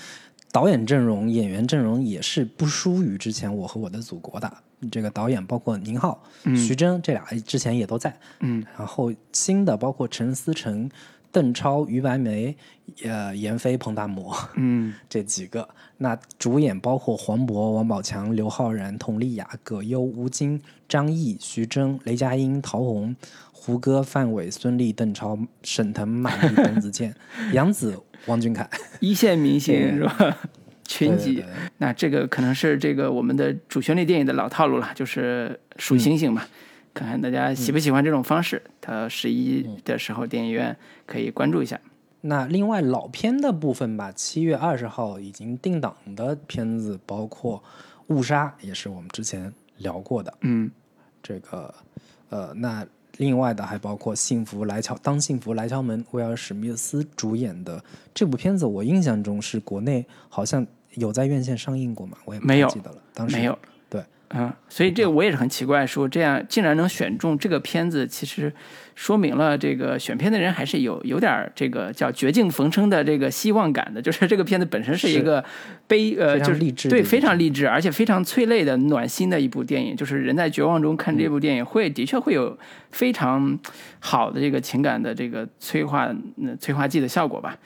[0.54, 4.56] 导演阵容、演员阵容也是不输于之前《我和我的祖国》的。
[4.88, 6.22] 这个导演包括宁浩、
[6.54, 8.16] 徐峥这俩之前也都在。
[8.38, 10.88] 嗯，然后新的包括陈思诚、
[11.32, 12.56] 邓超、于白眉、
[13.02, 15.68] 呃闫飞、彭大魔，嗯， 这几个。
[15.96, 23.16] 那主演包括黄渤、王宝强、刘昊然、佟丽娅、葛优、吴京、张译、徐峥、雷佳音、陶虹、
[23.50, 27.12] 胡歌、范伟、孙俪、邓超、沈腾、马丽、 董子健、
[27.52, 28.68] 杨紫、王俊凯，
[29.00, 30.36] 一线明星是吧？
[30.86, 31.36] 群集。
[31.36, 36.42] 对对对那这个可能是这个我们的主旋律电影的老套路了，就是数星星嘛。
[36.92, 38.62] 看看大家喜不喜欢这种方式。
[38.80, 41.80] 它十一的时候，电影院可以关注一下。
[42.20, 47.62] 那另外老片的部分吧，七月二十号已经定档的片子包括
[48.14, 50.32] 《误杀》，也是我们之前聊过的。
[50.42, 50.70] 嗯，
[51.22, 51.74] 这个
[52.28, 62.96] 呃，那另外的还包括《幸福来敲》，当幸福来敲门，威尔史密斯主演的这部片子，我印象中是国内好像有在院线上映过嘛，我也不没有太记得了。
[63.12, 63.58] 当时没有。
[64.34, 68.52] 对，嗯，所以这个我也是很奇怪，说这样竟然能选中这个片子，其实
[68.94, 75.44] 说明了这个选片的人还是有有点儿这个叫绝境逢生的这个希望感的，就是这个片子本身是一个
[75.86, 82.58] 悲呃，就是励志对非常励志，而且非常催泪的暖心的一部电影，就是人在绝望中看这部电影会的确会有
[82.90, 83.58] 非常
[84.00, 87.56] 好的这个情感的这个催化呃催化剂的效果吧。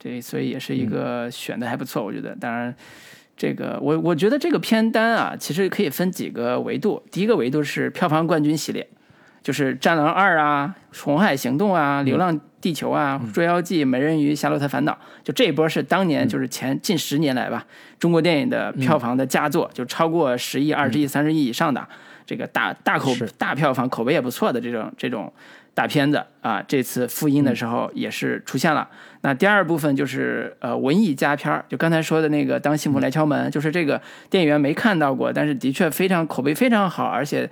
[0.00, 2.32] 这所以也是一个选的还不错，我觉得。
[2.36, 2.72] 当然，
[3.38, 7.00] 这个我我觉得这个片单啊，其实可以分几个维度。
[7.12, 8.86] 第一个维度是票房冠军系列，
[9.44, 10.74] 就是《战狼二》啊，
[11.04, 17.64] 《红海行动》啊，《流浪地球》啊，《捉妖记》《美人鱼》《夏洛特烦恼》，就这一波是当年就是前近十年来吧，
[18.00, 21.86] 中国电影的票房的佳作，就超过十亿、二十亿、三十亿以上的
[22.26, 25.32] 这个大大口大票房、口碑也不错的这种这种
[25.78, 28.88] 大片子啊，这次复映的时候也是出现了。
[29.20, 37.48] 那第二部分就是呃文艺佳片儿，就刚才说的那个《当幸福来敲门》，就是这个电影院没看到过，但是的确非常口碑非常好，而且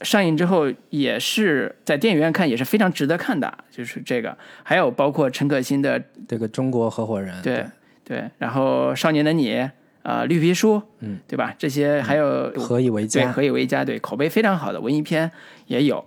[0.00, 4.34] 上映之后也是在电影院看也是非常值得看的，就是这个。
[4.62, 7.66] 还有包括陈可辛的这个中国合伙人，对
[8.02, 9.50] 对，然后《少年的你》
[10.02, 11.54] 呃《绿皮书》，嗯，对吧？
[11.58, 13.32] 这些还有何以为家对，家？
[13.32, 13.84] 何以为家？
[13.84, 15.30] 对，口碑非常好的文艺片
[15.66, 16.02] 也有，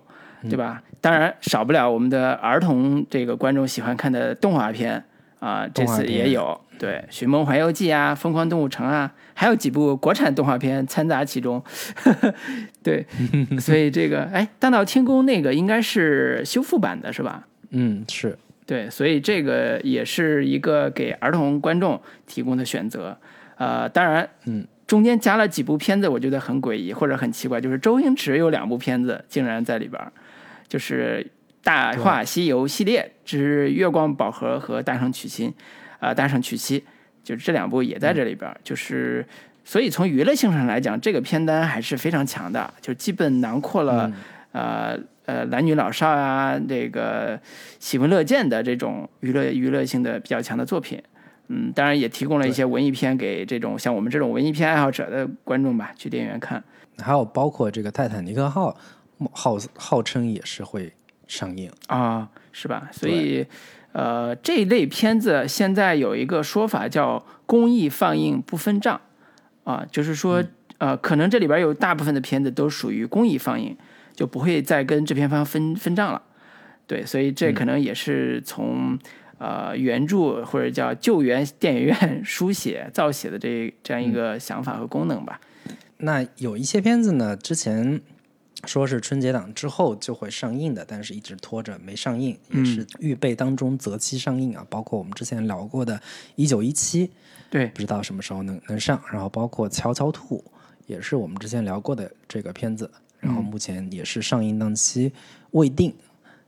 [0.48, 0.82] 对吧？
[1.00, 5.02] 当然少不了我们的儿童这个观众喜欢看的动画片
[5.40, 6.60] 啊、这次也有。
[6.78, 11.62] 对，《寻梦环游记》啊，《疯狂动物城》啊，还有几部国产动画片掺杂其中。
[12.82, 13.04] 对，
[13.60, 17.46] 所以这个哎，《大闹天宫》那个应该是修复版的，是吧？
[17.70, 23.16] 嗯，是对，所以这个也是一个给儿童观众提供的选择。
[23.56, 30.12] 呃，当然，嗯，中间加了几部片子，我觉得很诡异或者很奇怪，就是周星驰有两部片子竟然在里边儿，
[30.72, 31.22] 就是
[31.62, 35.50] 《大话西游》系列之《月光宝盒》和《大圣娶亲》，
[36.00, 36.80] 啊，《大圣娶妻》，
[37.22, 39.22] 就是这两部也在这里边儿，就是。
[39.64, 44.10] 所以从娱乐性上来讲，这个片单还是非常强的，就基本囊括了、
[44.52, 47.38] 呃呃男女老少啊，这个
[47.78, 51.00] 喜闻乐见的这种娱乐娱乐性的比较强的作品。
[51.48, 56.64] 嗯，当然也提供了一些文艺片给这种像我们这种文艺片爱好者的观众吧，去电影院看。
[56.98, 58.70] 还有包括这个《泰坦尼克号》，
[59.32, 60.92] 号号称也是会
[61.26, 61.70] 上映。
[61.86, 62.88] 啊，是吧？
[62.92, 63.46] 所以，
[63.92, 69.00] 呃，这一类片子现在有一个说法叫“公益放映不分账”，
[69.64, 70.42] 啊，就是说，
[70.78, 73.76] 呃，可能这里边有大部分的片子都属于公益放映，
[74.14, 76.22] 就不会再跟制片方分分账了。
[76.86, 78.98] 对，所以这可能也是从、
[79.38, 85.40] 呃原著或者叫救援电影院 书写造写的这这样一个想法和功能吧。
[85.98, 88.00] 那有一些片子呢，之前
[88.64, 94.64] 说是春节档之后就会上映的，但是一直拖着没上映，也是预备当中择期上映啊。
[94.70, 95.96] 包括我们之前聊过的
[96.36, 97.08] 《一九一七》，
[97.50, 99.02] 对，不知道什么时候能能上。
[99.10, 100.38] 然后包括《乔乔兔》，
[100.86, 105.12] 也是我们之前聊过的这个片子，然后目前也是上映档期
[105.50, 105.92] 未定。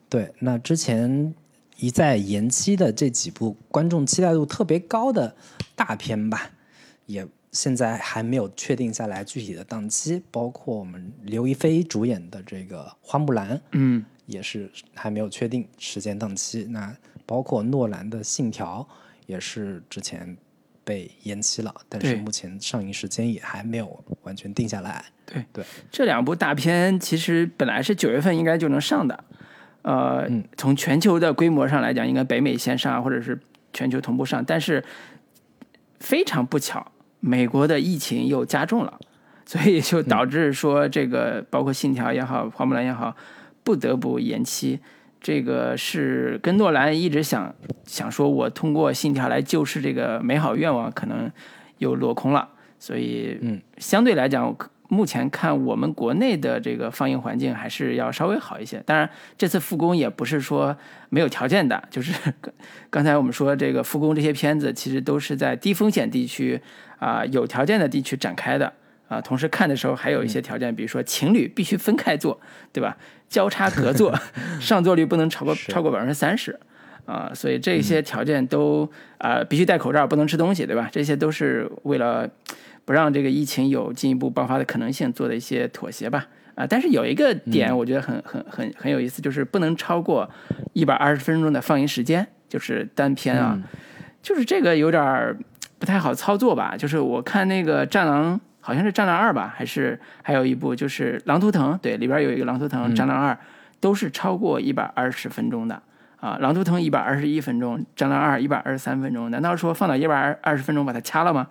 [0.09, 1.35] 对，那之前
[1.79, 5.35] 一再延期的这几部观众期待度特别高的
[5.75, 6.53] 大片吧，
[7.07, 16.65] 也现在还没有确定下来具体的档期，包括我们刘亦菲主演的这个《花木兰》，嗯，也是还没有确定时间档期。
[16.69, 18.87] 那包括诺兰的《信条》
[19.27, 20.37] 也是之前
[20.85, 25.05] 被延期了，但是目前上映时间也还没有完全定下来。
[25.25, 25.45] 对。
[25.53, 29.25] 对，这两部大片其实本来是九月份应该就能上的，
[29.83, 33.41] 呃，从全球的规模上来讲，应该北美先上或者是
[33.73, 34.85] 全球同步上，但是
[36.01, 36.93] 非常不巧，
[37.27, 39.01] 美国的疫情又加重了，
[39.47, 43.17] 所以就导致说这个包括《信条》也好，《花木兰》也好，
[43.63, 44.81] 不得不延期。
[45.23, 47.55] 这个是跟诺兰一直想
[47.87, 51.33] 想说，我通过《信条》来救世这个美好愿望，可能
[51.79, 52.47] 又落空了。
[52.79, 54.55] 所以嗯，相对来讲，
[54.89, 58.83] 目前看我们国内的这个放映环境还是要稍微好一些。
[58.85, 59.09] 当然，
[59.39, 60.77] 这次复工也不是说
[61.09, 62.13] 没有条件的，就是
[62.91, 66.61] 刚才我们说这个复工这些片子，其实都是在低风险地区
[67.05, 68.73] 啊、有条件的地区展开的
[69.09, 69.21] 啊。
[69.21, 72.41] 同时看的时候还有一些条件，比如说情侣必须分开坐，
[72.73, 72.97] 对吧？
[73.29, 74.19] 交叉隔座，
[74.61, 76.59] 上座率不能超过超过百分之三十。
[77.07, 80.89] 啊，所以这些条件都啊、必须戴口罩，不能吃东西，对吧？
[80.91, 82.27] 这些都是为了
[82.87, 86.27] 不让这个疫情有进一步爆发的可能性做的一些妥协吧。
[86.55, 90.31] 啊，但是有一个点我觉得很很很很有意思，就是不能超过
[90.73, 93.61] 一百二十分钟的放映时间，就是单片啊，
[94.23, 95.37] 就是这个有点儿
[95.85, 96.75] 不太好操作吧。
[96.79, 103.35] 就是我看那个《战狼》，好像是《战狼二》吧，还是还有一部就是《狼图腾》，对，里边有一个《狼图腾》《战狼二》，
[103.81, 105.83] 都是超过一百二十分钟的。
[106.21, 111.47] 啊，《狼图腾》一百二十一分钟，《战狼二》一百二十三分钟，难道说放到一百二二十分钟把它掐了吗？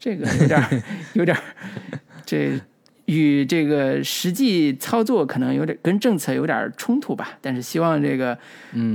[0.00, 1.42] 这个有点儿有点儿，
[2.26, 2.60] 这
[3.04, 7.38] 与这个实际操作可能有点跟政策有点冲突吧。
[7.40, 8.36] 但是希望这个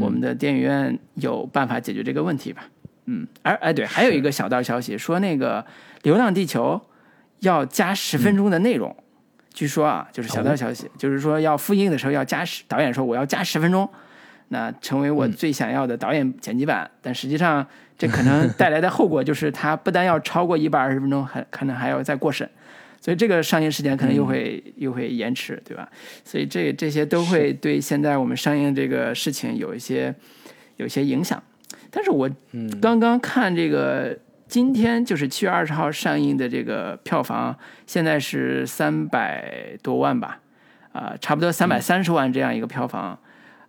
[0.01, 2.65] 我们的电影院有办法解决这个问题吧。
[3.05, 5.61] 嗯，而哎对，还有一个小道消息说那个
[6.03, 6.81] 《流浪地球》
[7.39, 8.95] 要加十分钟的内容，
[9.53, 13.89] 据说啊，就是小道消息，就是说要复映的时候要加十，导演说我要加十分钟。
[14.49, 17.65] 那成为我最想要的导演剪辑版，但实际上
[17.97, 22.47] 这可能带来的后果就是，它不但要超过一百二十分钟，还可能还要再过审，
[23.01, 25.89] 所以这个上映时间可能又会、又会延迟，对吧？
[26.23, 30.13] 所以这这些都会对现在我们上映这个事情有一些
[30.75, 31.41] 有一些影响。
[31.95, 32.27] 但是我
[32.81, 40.39] 刚刚看这个今天就是七月二十号上映的这个票房，现在是三百多万吧，
[40.91, 43.19] 啊、差不多三百三十万这样一个票房。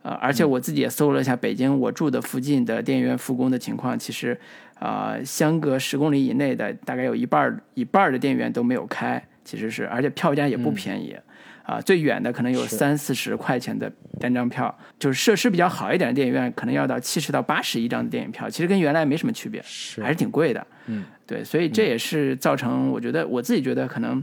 [0.03, 4.39] 呃，而且我自己也搜了一下北京我住的附近的电影院复工的情况，其实，
[4.79, 11.17] 啊、相隔十公里以内的大概有一半儿一半儿的电影院都没有开，其实是，而且票价也不便宜，
[11.65, 20.03] 啊、最远的可能有三四十块钱的单张票，就是设施比较好一点的电影院，可能要到七十到八十一张的电影票，其实跟原来没什么区别，是。
[20.03, 20.67] 还是挺贵的。
[20.87, 24.23] 嗯，对，所以这也是造成我觉得我自己觉得可能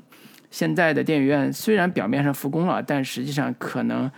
[0.51, 4.09] 现在的电影院虽然表面上复工了，但实际上可能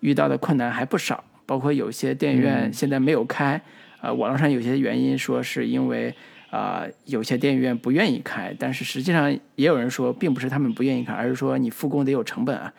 [0.00, 3.60] 遇到的困难还不少，包括有些电影院现在没有开，
[4.00, 6.12] 呃，网络上有些原因说是因为
[6.52, 12.70] 啊、有些电影院不愿意开，但是实际上也有人说并不是他们不愿意开，而是说你复工得有成本啊。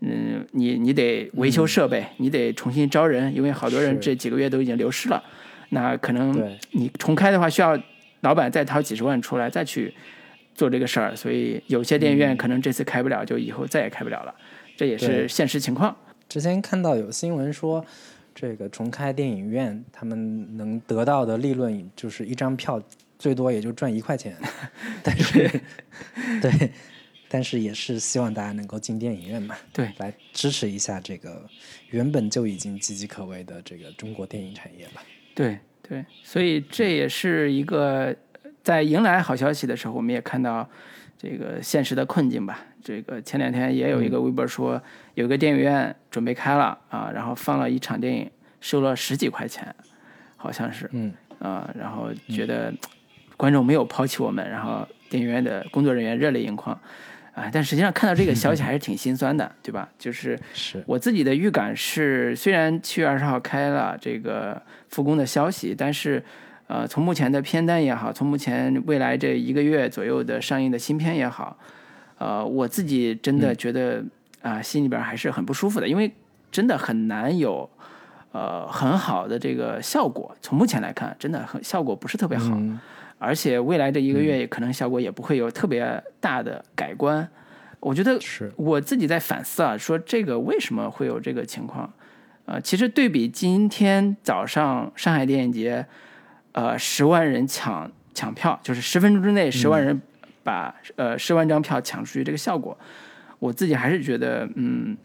[0.00, 5.22] 嗯，你你得维修设备，你得重新招人，因为好多人这几个月都已经流失了。
[5.68, 7.80] 那可能你重开的话，需要
[8.22, 9.94] 老板再掏几十万出来再去
[10.52, 14.34] 做这个事儿，所以有些电影院可能这次开不了，就以后再也开不了了，
[14.76, 15.96] 这也是现实情况。
[16.28, 17.86] 之前看到有新闻说，
[18.34, 22.82] 这个重开电影院，他们能得到的利润就是一张票
[23.22, 24.36] 最多也就赚一块钱，
[25.00, 25.48] 但是
[26.40, 26.72] 对，
[27.28, 31.48] 但是也是希望大家能够进电影院嘛，对，来支持一下这个
[31.90, 35.04] 原本就已经岌岌可危的这个中国电影产业吧。
[35.36, 35.56] 对
[35.88, 38.12] 对，所以这也是一个
[38.64, 40.68] 在迎来好消息的时候，我们也看到
[41.16, 42.66] 这个现实的困境吧。
[42.82, 44.82] 这个前两天也有一个微博说，
[45.14, 48.28] 有一个电影院准备开了啊，然后放了一场电影，
[48.60, 49.72] 收了十几块钱，
[50.36, 52.74] 好像是，嗯啊，然后觉得
[53.42, 56.78] 观众没有抛弃我们，然后电影院的工作人员热泪盈眶。
[57.34, 59.88] 啊，但实际上看到这个消息 还是挺心酸的，对吧？
[59.98, 66.24] 就是是，我自己的预感是，虽然七月二十号开了这个复工的消息，但是，
[66.68, 71.58] 呃，从目前的片单也好，从目前未来这一个月左右的上映的新片也好，
[72.18, 74.04] 呃，我自己真的觉得
[74.40, 76.12] 啊、心里边还是很不舒服的，因为
[76.52, 77.68] 真的很难有
[78.30, 80.32] 呃很好的这个效果。
[80.40, 82.54] 从目前来看，真的很效果不是特别好。
[82.54, 82.78] 嗯
[83.22, 87.26] 而且未来这一个月可能效果也不会有特别大的改观。
[87.78, 91.92] 我觉得是我自己在反思啊，说这个为什么会有这个情况？
[92.44, 95.86] 呃，其实对比今天早上上海电影节，
[96.52, 100.00] 呃，十万人抢抢票，就是十分钟之内十万人
[100.42, 102.76] 把、呃十万张票抢出去这个效果，
[103.38, 104.96] 我自己还是觉得，嗯，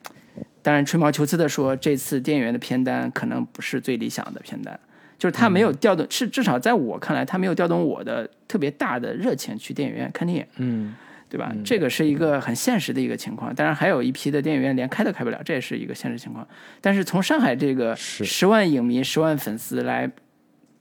[0.62, 4.80] 当然吹毛求疵的说，这次电影院的片单可能不是最理想的片单。
[5.18, 10.96] 就是他没有调动，是至少在我看来，他没有调动我的特别大的热情去电影院看电影，嗯
[11.30, 11.52] 对吧？
[11.66, 13.54] 这个是一个很现实的一个情况。
[13.54, 16.48] 当然，还有一批的电影院连开都开不了，这也是一个现实情况。
[16.80, 20.10] 但是从上海这个十万影迷、十万粉丝来，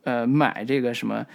[0.04, 1.26] 呃，买这个什么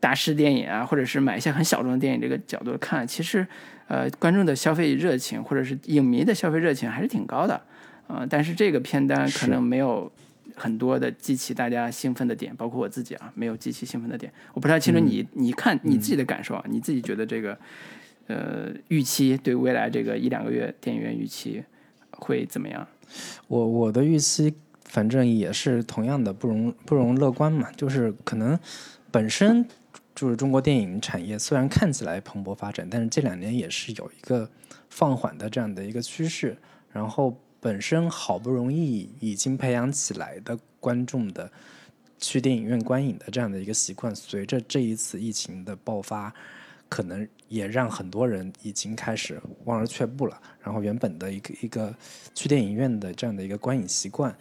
[0.00, 3.46] 大师电影啊，或者是买一些很小众的电影这个角度看，其实
[3.88, 7.58] 呃，观众的消费热情或者是影迷的消费热情还是挺高的，
[8.06, 10.12] 啊、但是这个片单可能没有。
[10.54, 14.32] 很多的激起大家兴奋的点，包括我自己啊，没有激起兴奋的点。
[14.54, 17.58] 我不太清楚你，你看你自己的感受啊，你自己觉得这个
[18.26, 21.62] 呃，预期对未来这个一两个月电影院预期
[22.10, 22.86] 会怎么样？
[23.48, 28.58] 我我的预期反正也是同样的不容不容乐观嘛，就是可能
[29.10, 29.66] 本身
[30.14, 34.48] 就是中国电影产业虽然看起来蓬勃发展，但是这两年也是有一个
[34.88, 36.56] 放缓的这样的一个趋势。
[36.92, 41.50] 然后本身好不容易已经培养起来的观众的
[42.18, 46.34] 去电影院观影的这样的一个习惯，随着这一次疫情的爆发。
[46.88, 50.38] 可能也让很多人已经开始望而却步了。
[50.60, 51.96] 然后原本的一个一个
[52.34, 54.36] 去电影院的这样的一个观影习惯，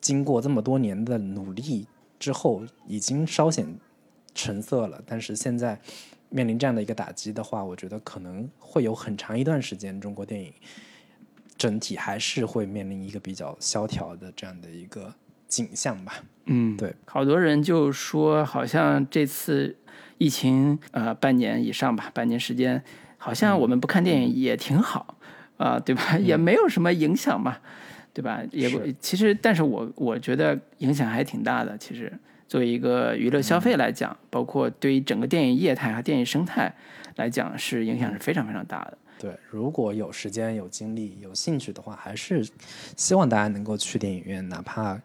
[0.00, 1.88] 经过这么多年的努力
[2.20, 3.66] 之后，已经稍显
[4.32, 5.02] 成色了。
[5.04, 5.80] 但是现在
[6.28, 10.54] 面临这样的一个打击的话，我觉得可能会有很长一段时间，中国电影
[11.62, 15.14] 整体还是会面临一个比较萧条的这样的一个
[15.46, 16.14] 景象吧。
[16.46, 19.76] 嗯，对，好多人就说，好像这次。
[20.18, 22.80] 疫情呃半年以上吧，半年时间，
[23.18, 25.16] 好像我们不看电影也挺好
[25.56, 26.16] 啊，对吧？
[26.22, 27.58] 也没有什么影响嘛，
[28.14, 28.40] 对吧？
[28.52, 31.76] 也不其实，但是我我觉得影响还挺大的。
[31.76, 32.12] 其实
[32.46, 36.72] 作为一个娱乐消费来讲，包括对于整个电影业态和电影生态
[37.16, 38.96] 来讲，是影响是非常非常大的。
[39.22, 42.44] 对，如果有时间、有精力、有兴趣的话，还是
[42.96, 45.00] 希望大家能够去电影院，哪怕。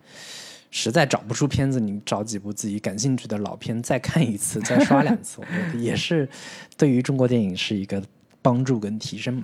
[0.69, 6.27] 实在找不出片子，你找几部自己感兴趣的老片再看一次，再刷两次，我觉得也是
[6.75, 8.03] 对于中国电影是一个
[8.41, 9.43] 帮助跟提升嘛。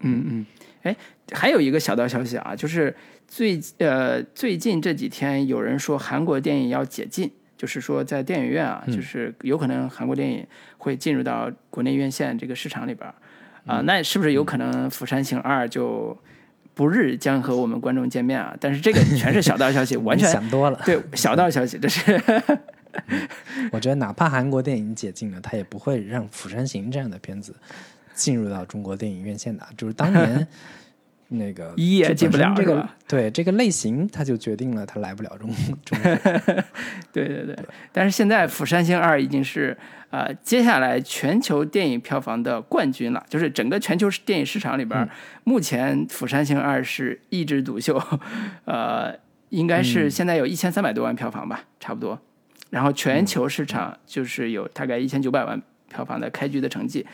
[0.00, 0.46] 嗯嗯，
[0.82, 0.96] 哎，
[1.30, 2.94] 还有一个小道消息啊，就是
[3.28, 10.44] 最呃最近这几天有人说韩国电影要解禁，就是说在电影院啊，就是有可能韩国电影
[10.78, 13.08] 会进入到国内院线这个市场里边
[13.66, 16.16] 啊，那是不是有可能《釜山行二》就？
[16.76, 18.54] 不日将和我们观众见面啊！
[18.60, 20.78] 但是这个全是小道消息， 完全想多了。
[20.84, 22.20] 对，小道消息，这是。
[23.72, 27.56] 我觉得哪怕韩国电影解禁了，他也不会让《釜山行》这样的片子
[28.14, 29.66] 进入到中国电影院线的。
[29.74, 30.46] 就是当年。
[31.28, 35.50] 那个一也进不了这个，对这个类型，他就决定了他来不了中
[35.84, 35.98] 中。
[37.12, 37.56] 对对对，
[37.92, 39.76] 但是现在《釜山行二》已经是
[40.10, 45.08] 呃接下来全球电影票房的冠军了，就是整个全球电影市场里边，
[45.44, 48.00] 目前《釜山行二》是一枝独秀，
[48.64, 49.12] 呃，
[49.48, 52.20] 应该是现在有一千三百多万票房吧，差不多。
[52.70, 57.04] 然后全球市场就是有大概一千九百万票房的开局的成绩。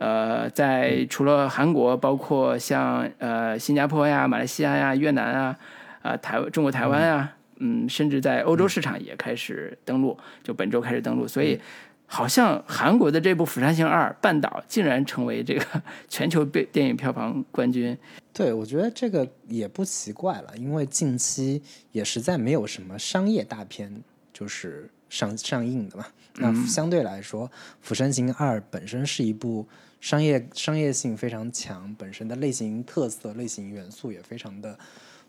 [0.00, 5.58] 呃，在除了韩国，包括像呃新加坡呀、马来西亚呀、越南啊、
[6.00, 11.28] 啊台中国台湾啊，嗯，甚至在欧洲市场也开始登陆，就本周开始登陆。
[11.28, 11.60] 所以，
[12.06, 15.62] 好像韩国的这部《釜山行二》半岛竟然成为这个
[16.08, 17.94] 全球电电影票房冠军。
[18.32, 23.94] 对，我觉得这个也不奇怪了，因为近期也实在没有什么商业大片
[24.32, 26.06] 就是上上映的嘛。
[26.36, 27.46] 那相对来说，
[27.82, 29.68] 《釜山行二》本身是一部。
[30.00, 34.78] 商业商业性非常强，本身的类型特色、类型元素也非常的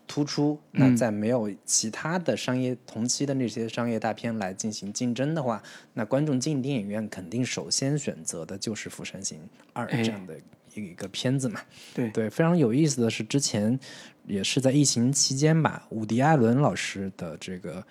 [0.06, 0.58] 突出。
[0.70, 5.62] 那在没有其他的商业同期的那些商业大片来进行竞争的话，
[5.92, 9.38] 那观众进电影院肯定首先选择的就是《釜山行
[9.74, 10.34] 二》这样的
[10.74, 11.60] 一个片子嘛。
[11.92, 13.78] 对对，非常有意思的是，之前
[14.26, 17.84] 也是在疫情期间吧，伍迪·艾伦老师的这个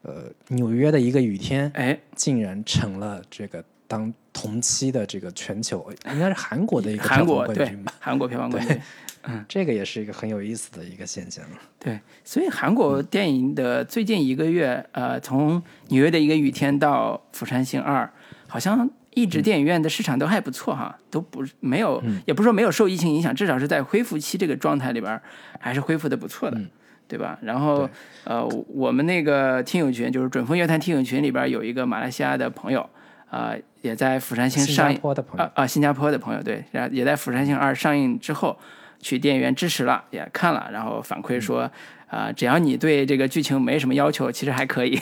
[0.00, 3.62] 呃纽约的一个雨天，哎，竟然成了这个。
[3.88, 7.92] 当同期的这个全球应该是韩国的一个韩国冠军吧？
[8.00, 8.80] 韩国票房冠军，
[9.22, 11.44] 嗯，这个也是一个很有意思的一个现象
[11.78, 18.04] 对，所以韩国电影的最近一个月，呃，从纽约的一个雨天到《釜山行二》，
[18.48, 25.20] 好像一直电影院的市场都还不错哈，都不没有，也不是说没有受疫情影响，至少是在恢复期这个状态里边，
[25.60, 26.60] 还是恢复的不错的，
[27.08, 27.38] 对吧？
[27.40, 27.88] 然后
[28.24, 32.88] 呃，我们那个听友群就是准风乐坛听友群里边有一个马来西亚的朋友。
[33.28, 33.52] 啊，
[33.86, 35.00] 也在《釜山行》上映
[35.36, 38.58] 啊啊，新加坡的朋友对，然后也在《釜山行二》上映之后
[38.98, 41.70] 去电影院支持了，也看了，然后反馈说
[42.08, 45.00] 啊，只要你对这个剧情没什么要求，其实还可以。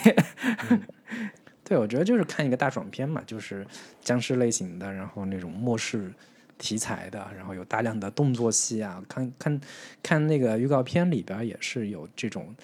[1.67, 3.65] 对，我觉得就是看一个大爽片嘛，就是
[4.01, 6.13] 僵尸类型的，然后那种末世
[6.59, 9.59] 题材的，然后有大量的动作戏啊，看看
[10.03, 12.55] 看那个预告片里边也是有这种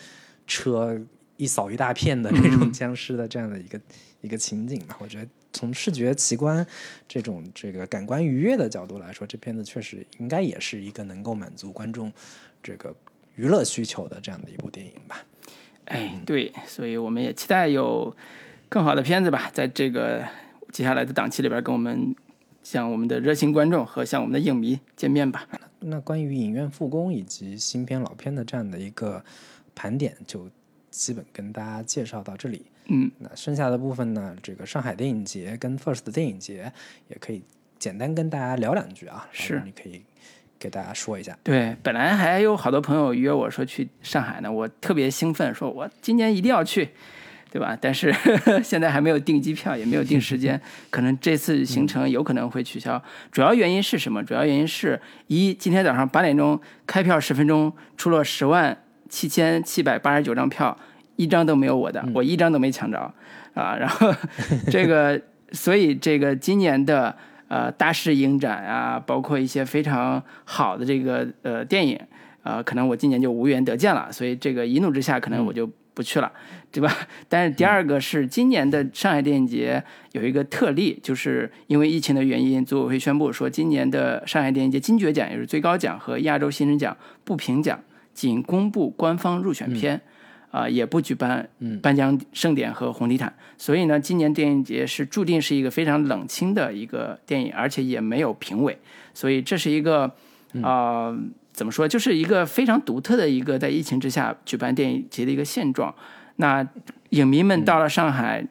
[0.46, 0.96] 车
[1.38, 3.82] 一扫一大片的那种僵尸的这样的一个
[4.22, 5.28] 一个情景嘛，我觉得。
[5.54, 6.66] 从视觉奇观
[7.08, 12.12] 这种这个感官愉悦的角度来说，这片子确实应该也是一个能够满足观众
[12.64, 12.96] 这个
[13.36, 15.26] 娱乐需求的这样的一部电影吧。
[15.86, 18.16] 哎，对，所以我们也期待有
[18.70, 20.26] 更好的片子吧，在这个
[20.72, 22.16] 接下来的档期里边，跟我们
[22.64, 25.46] 向我们的热心观众和向我们的影迷见面吧。
[25.80, 29.26] 那关于影院复工以及新片老片的这样的一个
[29.74, 30.48] 盘点，就
[30.92, 32.64] 基本跟大家介绍到这里。
[32.86, 34.36] 嗯，那剩下的部分呢？
[34.44, 36.72] 这个上海电影节跟 First 电影节
[37.08, 37.42] 也可以
[37.80, 39.28] 简单跟大家聊两句啊。
[39.32, 40.04] 是，你可以
[40.60, 41.36] 给大家说一下。
[41.44, 46.90] 对，本来还有好多朋友约我说去上海呢，我特别兴奋，说我今年一定要去。
[47.54, 47.78] 对吧？
[47.82, 48.16] 但是
[48.64, 50.58] 现在还没有订机票，也没有定时间，
[50.90, 53.04] 可能这次行程有可能会取消。
[53.30, 54.24] 主要原因是什么？
[54.24, 58.82] 主要原因是一，今天早上八点钟开票十分钟出了十万
[59.12, 60.76] 七千七百八十九张票，
[61.18, 62.98] 一张都没有我的，我一张都没抢着
[63.54, 63.76] 啊。
[63.76, 64.12] 然后
[64.72, 67.16] 这个，所以这个今年的
[67.50, 72.00] 呃大势影展啊，包括一些非常好的这个呃电影
[72.42, 74.12] 啊，可能我今年就无缘得见了。
[74.12, 75.70] 所以这个一怒之下，可能我就。
[75.94, 76.32] 不去了，
[76.72, 76.90] 对吧？
[77.28, 79.84] 但是第二个是今年的上海电影节
[80.14, 86.96] 有一个特例，就是因为疫情的原因，组委会宣布说，今年的上海电影节金爵奖也是最高奖和亚洲新人奖
[87.26, 87.78] 不评奖，
[88.14, 90.02] 仅公布官方入选片，
[90.52, 91.50] 啊，也不举办
[91.82, 93.34] 颁奖盛典和红地毯。
[93.58, 98.78] 所以呢，今年电影节是注定是一个非常冷清的一个电影，而且也没有评委，
[99.14, 100.12] 所以这是一个
[100.62, 101.18] 啊。
[101.54, 105.94] 怎么说，就是一个非常独特的一个在疫情之下举办电影节的一个现状。
[106.38, 106.66] 那
[107.10, 108.48] 影迷们到了上海，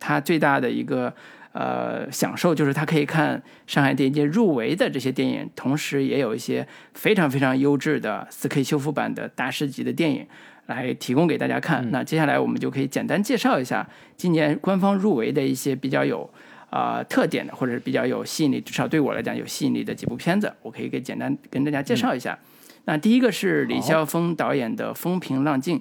[0.00, 1.14] 他最大的一个
[1.52, 10.26] 呃享受就是他可以看上海电影节入围的这些电影，同时也有一些非常非常优质的 4K 修复版的大师级的电影
[10.66, 11.90] 来提供给大家看。
[11.90, 16.28] 那接下来我们就可以简单介绍一下今年官方入围的一些比较有。
[16.70, 22.38] 啊，特点的或者是比较有吸引力，至少对我来讲有吸引力的几部片子，我可以给简单跟大家介绍一下。
[22.84, 25.78] 那第一个是李霄峰导演的《风平浪静》。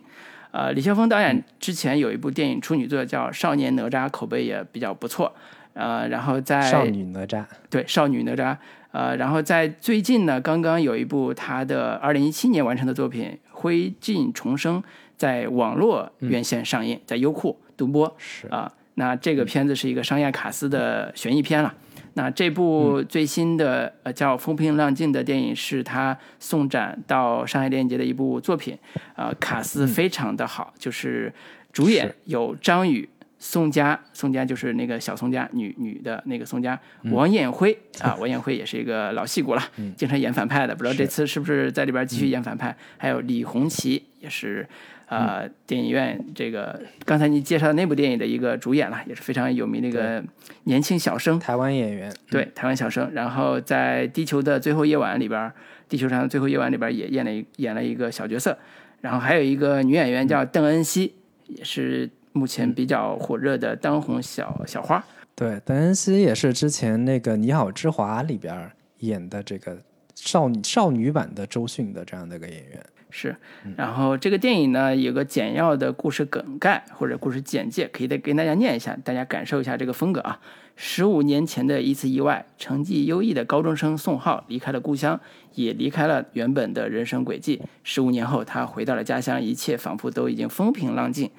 [0.50, 5.32] 呃，李霄峰导演之前有一部电影处女作叫《少年哪吒》，口碑也比较不错。
[5.74, 8.58] 呃，然后在少女哪吒，对少女哪吒。
[8.92, 14.82] 呃，然后在最近呢，刚刚有一部他的二零一七年完成的作品《灰烬重生》
[15.16, 18.16] 在网络院线上映，在优酷独播。
[18.18, 18.72] 是啊。
[18.96, 21.74] 那这个片子是一个商业卡司的悬疑片了。
[22.16, 28.78] 那这部最新的呃叫《风平浪静》的电影是他送展到上海电影节的一部作品，
[29.16, 31.32] 呃，卡司非常的好，就是
[31.72, 33.08] 主演有张宇、
[33.40, 39.64] 宋佳，宋佳就是那个小宋佳，女女的那个宋佳，王艳辉啊，王艳辉也是一个老戏骨了，
[39.98, 42.76] 经常演反派的，不知道这次是不是在里边继续演反派。
[42.98, 44.68] 还有李红旗也是。
[45.12, 50.24] 呃，电影院这个刚才你介绍的那部电影的一个主演了，也是非常有名的一个
[50.66, 53.12] 年轻小生，台湾演员，对，台湾小生。
[53.14, 55.42] 然后在《地球的最后夜晚》里边，
[55.90, 58.56] 《地球上的最后夜晚》里边也演了一演了一个小角色。
[59.02, 61.16] 然后还有一个女演员叫邓恩熙，
[61.48, 62.08] 也是
[62.40, 65.04] 目前比较火热的当红小小花。
[65.36, 69.78] 对，邓恩熙也是之前那个《你好，之华》里边演的这个
[70.16, 72.86] 少女少女版的周迅的这样的一个演员。
[73.12, 73.36] 是，
[73.76, 80.40] 然后这个电影呢有个简要的故事梗概或者故事简介，可以再跟大家念一下，大家感受一下这个风格啊。
[80.76, 85.20] 十五年前的一次意外，成绩优异的高中生宋浩离开了故乡，
[85.56, 87.62] 也离开了原本的人生轨迹。
[87.84, 91.32] 十五年后，他回到了家乡，一切仿佛都已经风平浪静。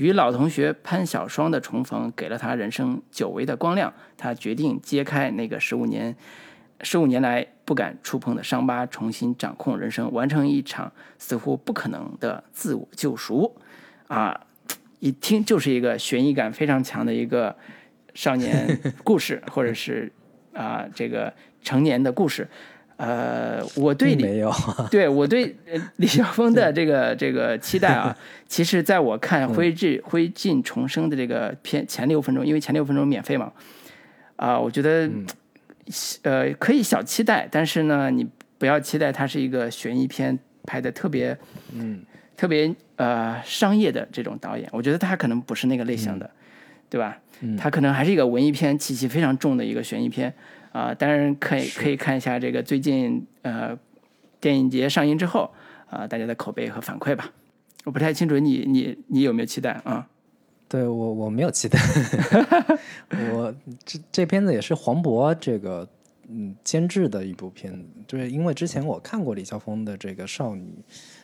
[0.00, 3.92] 与老同学潘小双的重逢，给了他人生久违的光亮。
[4.16, 6.16] 他决定揭开那个十五年。
[6.80, 13.54] 十五年来不敢触碰的伤疤，重新掌控人生，完成一场似乎不可能的自我救赎，
[14.08, 14.46] 啊，
[15.00, 17.54] 一听就是一个悬疑感非常强的一个
[18.14, 20.10] 少年故事，或者是
[20.54, 21.30] 啊这个
[21.60, 22.48] 成年的故事。
[23.00, 24.52] 呃，我对没有，
[24.90, 25.56] 对我对
[25.96, 28.14] 李晓峰的这个这个期待啊，
[28.46, 33.52] 其实在我看《灰烬灰烬重生》的这个片前六分钟，因为前六分钟免费嘛，
[34.36, 35.10] 啊，我觉得。
[36.22, 38.24] 呃，可以小期待，但是呢，你
[38.58, 41.36] 不要期待它是一个悬疑片拍的特别，
[41.74, 42.00] 嗯，
[42.36, 44.68] 特别呃商业的这种导演。
[44.70, 46.30] 我觉得他可能不是那个类型的，
[46.88, 47.18] 对吧？
[47.58, 50.32] 他可能还是一个文艺片气息非常重的一个悬疑片
[50.72, 50.94] 啊。
[50.94, 53.78] 当然可以可以看一下这个最近呃
[54.40, 55.50] 电影节上映之后
[55.88, 57.32] 啊大家的口碑和反馈吧。
[57.84, 60.06] 我不太清楚你你你有没有期待啊？
[60.68, 61.80] 对我我没有期待，
[63.32, 63.52] 我
[63.84, 65.88] 这这片子也是黄渤这个
[66.28, 70.72] 嗯监制的一部片子，就是因为之前我看过李霄峰的这个少女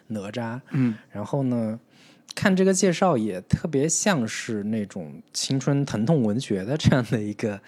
[0.08, 1.78] 哪吒，嗯，然后呢
[2.34, 7.60] 看这个介绍也特别像是那种青春疼痛文学的这样的一个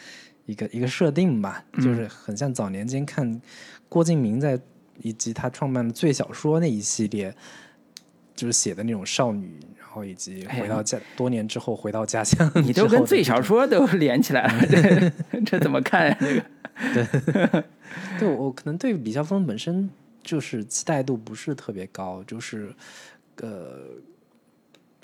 [0.49, 3.41] 一个一个设定吧，就是很像早年间看
[3.89, 4.59] 郭敬明在
[5.03, 7.35] 以及他创办的最小说那一系列，
[8.35, 9.61] 就是写的那种少女。
[9.79, 16.19] 然后以及回到家，多年之后回到家乡，你都跟最小说都连起来了， 这这怎么看呀？
[16.21, 16.45] 这个，
[16.93, 17.65] 对，
[18.21, 19.89] 对我可能对李霄峰本身
[20.23, 22.71] 就是期待度不是特别高，就是
[23.37, 23.79] 呃，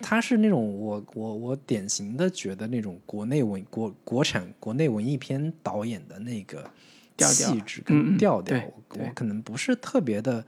[0.06, 6.70] 他是那种我我我典型的觉得那种国内文国国产国内文艺片导演的那个
[7.16, 10.44] 气质跟调调，我可能不是特别的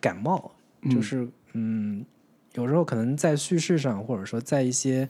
[0.00, 0.52] 感冒。
[0.88, 2.04] 就是嗯，
[2.54, 5.08] 有时候可能在叙事上，或者说在一些，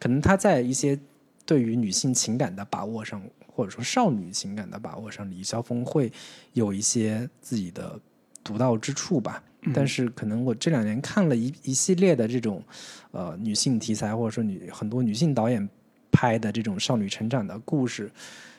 [0.00, 0.98] 可能他在一些
[1.46, 6.12] 对于女性情感的把握上，或者说少女情感的把握上，李霄峰会
[6.52, 8.00] 有一些自己的
[8.42, 9.42] 独到之处吧。
[9.74, 12.62] 但是可能我这两年看了一一系列的这种
[13.10, 15.68] 呃女性题材，或者说女很多女性导演
[16.10, 18.10] 拍的这种少女成长的故事，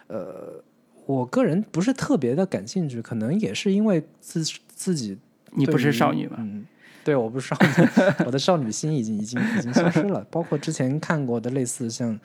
[0.08, 0.64] 呃，
[1.06, 5.18] 我个人不是特别的感兴趣，可能也是因为自自己
[5.54, 6.36] 你不是少女吗？
[6.40, 6.66] 嗯，
[7.04, 7.88] 对，我不是少女，
[8.26, 10.26] 我的少女心已经已经已经消失了。
[10.30, 12.14] 包括之前看过的类似像《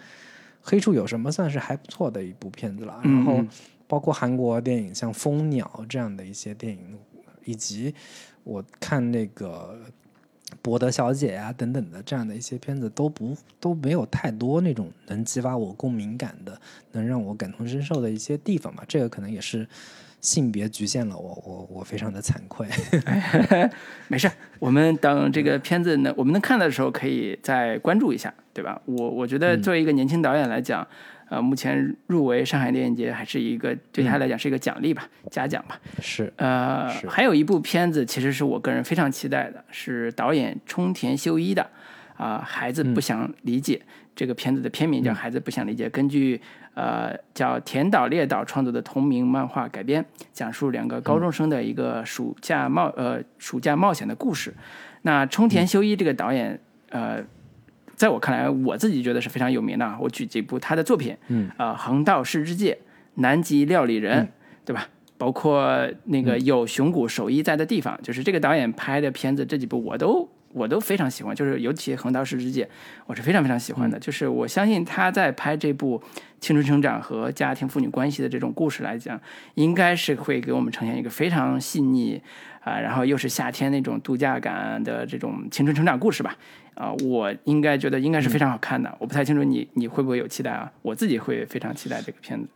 [0.61, 3.01] 黑处有什么》，算是还不错的一部片子了。
[3.03, 3.43] 然后
[3.89, 6.99] 包括韩国电影像《蜂鸟》这样的一些电影，
[7.47, 7.95] 以及。
[8.49, 9.77] 我看那个
[10.63, 16.57] 博德小姐呀等等的这样的一些片子都不都没有太多那种能激发我共鸣感的，
[16.93, 18.85] 能让我感同身受的一些地方吧。
[18.87, 19.67] 这个可能也是
[20.21, 22.69] 性别局限了我，我我非常的惭愧。
[24.07, 24.31] 没事，
[24.61, 28.81] 我们等这个片子能我们能看到的时候，可以再关注一下，对吧？
[28.85, 30.87] 我我觉得作为一个年轻导演来讲。
[31.29, 35.81] 呃，目前入围上海电影节还是一个对他来讲是一个奖励吧，嘉奖吧。
[36.01, 36.33] 是。
[36.37, 41.69] 呃，还有一部片子，其实是我个人非常期待的，是导演冲田修一的
[42.17, 43.83] 啊，孩子不想理解
[44.15, 46.41] 这个片子的片名叫《孩子不想理解》，根据
[46.75, 54.55] 呃叫田岛列岛创作的同名漫画改编，讲述两个高中生的一个暑假冒呃暑假冒险的故事。
[55.03, 56.61] 那冲田修一这个导演
[56.91, 57.25] 呃。
[57.97, 59.97] 在我看来，我自己觉得是非常有名的。
[60.01, 62.73] 我举几部他的作品，嗯，呃，《横道世之介》
[63.15, 64.25] 《南极料理人》，
[64.65, 64.87] 对吧？
[65.19, 71.35] 包括那个有熊谷守一在的地方，就是这个导演拍的片子，这几部我都我都非常喜欢。
[71.35, 72.65] 就是尤其《横道世之介》，
[73.07, 73.99] 我是非常非常喜欢的。
[73.99, 76.03] 就是我相信他在拍这部
[76.39, 79.19] 青春成长和家庭父女关系的这种故事来讲，
[79.55, 82.21] 应该是会给我们呈现一个非常细腻
[82.67, 86.37] 啊，然后又是夏天那种度假感的这种青春成长故事吧。
[86.75, 88.93] 啊，我应该觉得应该是非常好看的。
[88.99, 90.71] 我不太清楚你你会不会有期待啊？
[90.83, 92.49] 我自己会非常期待这个片子。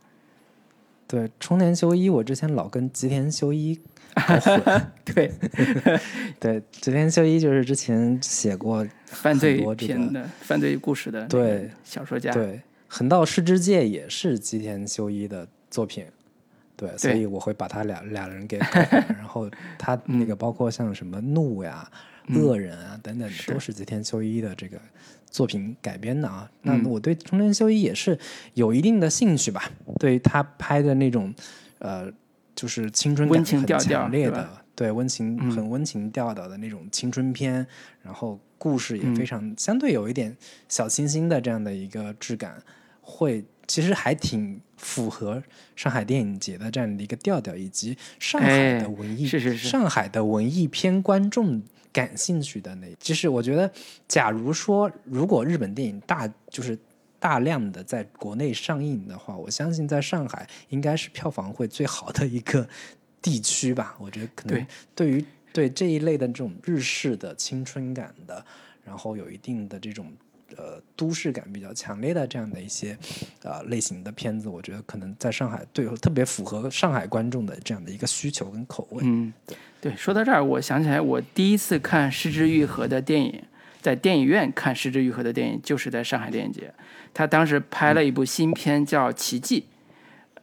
[1.07, 3.79] 对，冲田修一，我之前老跟吉田修一。
[5.05, 5.31] 对，
[6.37, 12.31] 对，吉田修一就是之前写过犯罪片的犯罪故事的对小说家。
[12.31, 16.05] 对，横道世之介也是吉田修一的作品。
[16.87, 19.05] 对，所以我会把他俩俩人给搞混。
[19.17, 21.89] 然后 他那个包括像什么怒呀。
[22.35, 24.79] 恶人啊，等等，都是吉田修一的这个
[25.31, 26.49] 作品改编的啊。
[26.61, 28.17] 那我对冲田修一也是
[28.53, 29.69] 有一定的兴趣吧。
[29.99, 31.33] 对他拍的那种，
[31.79, 32.09] 呃，
[32.55, 37.65] 就是青春感很强烈的，对温情很温情调调的那种青春片，
[38.03, 40.37] 然后故事也非常相对有一点
[40.69, 42.61] 小清新的这样的一个质感，
[43.01, 45.41] 会其实还挺符合
[45.75, 51.61] 上海电影节的这样的一个调调，以及上海的文艺，是是是，上海的文艺片观众。
[51.93, 53.69] 感兴趣的那，其实我觉得，
[54.07, 56.79] 假如说如果日本电影大就是
[57.19, 62.65] 大量的在国内上映的话，我相信在上海应该是票房会最好的一个
[63.21, 63.97] 地区吧。
[63.99, 64.65] 我觉得可能
[64.95, 68.45] 对于对这一类的这种日式的青春感的，
[68.85, 70.13] 然后有一定的这种。
[70.57, 72.97] 呃，都市感比较强烈的这样的一些
[73.43, 79.01] 呃类型的片子，我觉得可能在上海对特别符合上海观众的这样的一个需求跟口味。
[79.05, 79.33] 嗯，
[79.79, 83.41] 对，说到这儿，我想起来，我第一次看失之愈合的电影，
[83.81, 86.73] 在电影院看失之愈合的电影，就是在上海电影节。
[87.13, 89.65] 他当时拍了一部新片叫《奇迹》，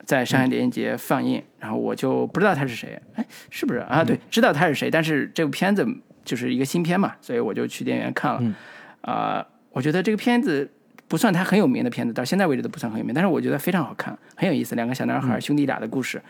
[0.05, 4.03] 在上海电影节放映，然后我就不知道他是谁，哎，是不是啊？
[4.03, 5.87] 对，知道他是谁，但是这部片子
[6.25, 8.55] 就是一个新片嘛，所以我就去电影院看了，
[9.03, 9.47] 啊。
[9.79, 10.69] 我觉得这个片子
[11.07, 14.75] 不算他很有名的片子，到现在为止都不算很有名，但是我觉得非常好看，很有意思。
[14.75, 16.21] 两个小男孩兄弟俩的故事，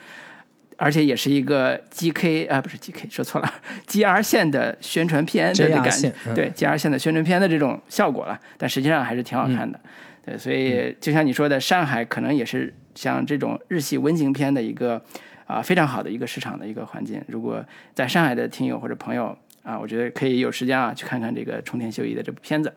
[0.77, 3.51] 而且也是一个 G K 啊，不是 G K，说错了
[3.87, 8.39] ，G R 线的宣传片的感觉，对 G R 线的宣传片的这种效果了。
[8.59, 9.81] 但实际上还是挺好看的。
[10.27, 15.03] 对，所以就像你说的，上海可能也是像这种日系温情片的一个
[15.47, 17.19] 啊非常好的一个市场的一个环境。
[17.29, 22.71] 如果在上海的听友或者朋友啊，我觉得可以有时间啊去看看这个冲田秀一的这部片子。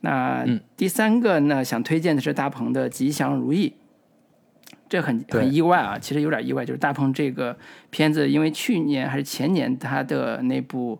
[0.00, 0.46] 那
[0.76, 3.68] 第三个呢，想推荐的是大鹏的《吉祥如意》，
[4.88, 7.56] 这很很意外啊，其实有点意外，就是大鹏这个
[7.90, 10.98] 片子，因为去年还是前年他的那部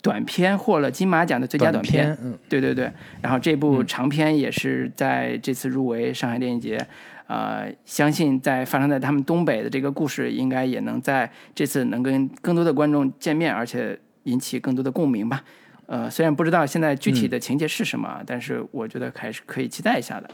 [0.00, 2.90] 短片获了金马奖的最佳短片，嗯，对对对，
[3.20, 6.78] 然后这部长片也是在这次入围上海电影节，
[7.26, 15.44] 呃，相信在发生在他们东北的这个故事，应该也能在这次能跟更多的观众见面，而且引起更多的共鸣吧。
[15.88, 20.30] 呃，虽然不知道现在具体的情节是什么，但是我觉得还是可以期待一下的。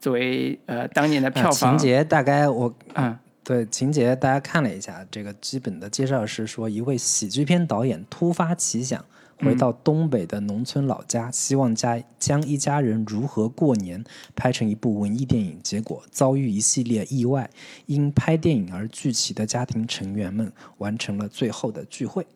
[0.00, 3.16] 作为呃当年的票房情节，大概我嗯。
[3.48, 9.04] 对情节，大家看了一下，这个基本的介绍是说，一位喜剧片导演突发奇想，
[9.38, 14.02] 回到东北的农村老家，希望家将一家人如何过年
[14.34, 17.48] 拍成一部文艺电影，结果遭遇一系列意外，
[17.86, 22.26] 因拍电影而聚齐的家庭成员们完成了最后的聚会，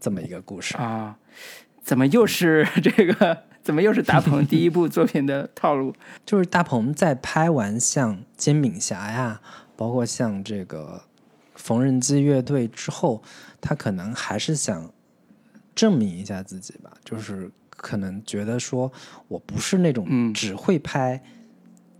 [0.00, 1.18] 这么一个故事啊？
[1.82, 3.44] 怎么又是 这个？
[3.62, 5.94] 怎么又是大鹏第一部作品的套路？
[6.24, 9.40] 就是大鹏在拍完像《煎饼侠》呀。
[9.76, 11.00] 包括像这个
[11.54, 13.22] 缝纫机乐队之后，
[13.60, 14.92] 他可能还是想
[15.72, 18.90] 证明一下自己吧，就是可能觉得说
[19.28, 21.22] 我不是那种只会拍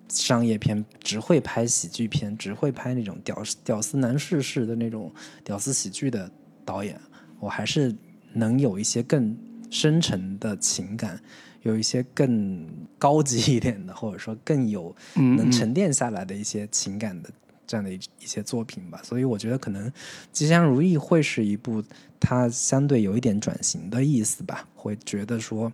[0.09, 6.29] 商业片、只会拍喜剧片、只会拍那种屌屌丝男士式的那种屌丝喜剧的
[6.65, 7.01] 导演，
[7.39, 7.95] 我还是
[8.33, 9.37] 能有一些更
[9.71, 11.21] 深沉的情感，
[11.63, 12.67] 有一些更
[12.99, 17.31] 高级一点的，或者说更有能沉淀下来的一些情感的。
[17.71, 19.91] 这样的一一些作品吧，所以我觉得可能
[20.33, 21.85] 《吉祥如意》会是一部
[22.19, 25.71] 它相对有一点转型的意思吧，会觉得说，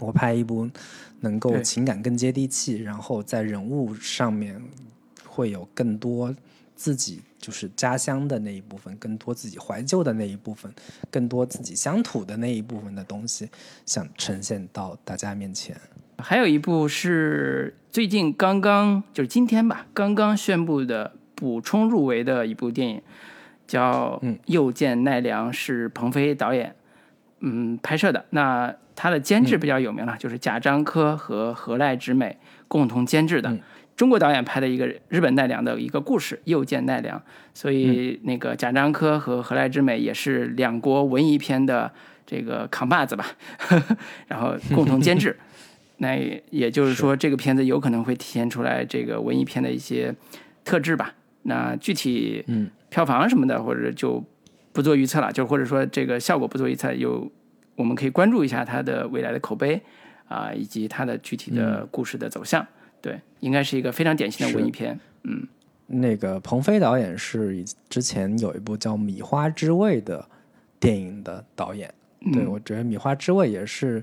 [0.00, 0.66] 我拍一部
[1.20, 4.58] 能够情感更接地气，然后在人物上面
[5.26, 6.34] 会有更多
[6.74, 10.72] 自己就是家乡的那一部分，更多自己怀旧的那一部分，
[11.10, 13.48] 更多自己乡土的那一部分的东西，
[13.86, 15.76] 想呈现到大家面前。
[16.18, 21.12] 还有一部是最近刚刚就是今天吧，刚刚宣布的。
[21.38, 23.00] 补充入围的一部电影
[23.64, 26.74] 叫《又见奈良》，是鹏飞导演
[27.38, 28.24] 嗯拍摄的。
[28.30, 32.36] 那他的监制比较有名了，就是贾樟柯和河濑直美
[32.66, 33.56] 共同监制的
[33.98, 37.18] 中国导演拍的一个日本奈良的一个故事《又见奈良》。
[37.52, 41.92] 所以那个贾樟柯和河濑之美也是两国文艺片的
[42.24, 43.26] 这个扛把子吧，
[44.28, 45.36] 然后共同监制。
[45.98, 46.16] 那
[46.50, 50.14] 也就是说，这个片子有可能会体现出来这个文艺片的一些
[50.64, 51.12] 特质吧。
[51.42, 52.44] 那具体
[52.90, 54.24] 票房什么的，或者就
[54.72, 57.28] 不做预测了，就或者说这个效果不做预测，有
[57.74, 59.82] 我们可以关注一下它的未来的口碑
[60.28, 62.64] 啊，以及它的具体的故事的走向。
[63.00, 64.98] 对，应该是一个非常典型的文艺片。
[65.22, 65.46] 嗯，
[65.86, 70.28] 那个鹏飞导演是之前有一部叫《米花之味》的
[70.80, 71.92] 电影的导演。
[72.32, 74.02] 对，我觉得《米花之味》也是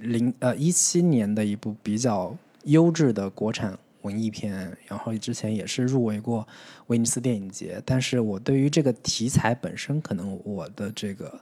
[0.00, 3.78] 零呃一七年的一部比较优质的国产。
[4.02, 6.44] 文艺片，然后之前也是入围过
[6.88, 11.40] 威尼斯电影节，但是我对于这个题材本身，可能我的这个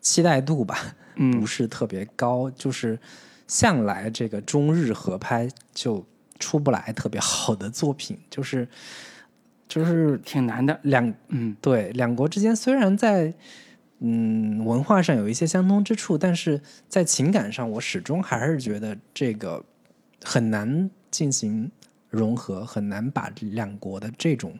[0.00, 0.94] 期待度吧，
[1.40, 2.96] 不是特别高，就是
[3.48, 6.06] 向来这个中日合拍就
[6.38, 8.68] 出不来特别好的作品， 就是
[9.68, 10.78] 就是挺难的。
[10.82, 13.32] 两嗯，对，两国之间虽然在
[13.98, 19.64] 嗯文化上有一些相通之处，但是在情感上，我始终还是觉得这个
[20.22, 21.70] 很难进行。
[22.08, 24.58] 融合很难把两国的这种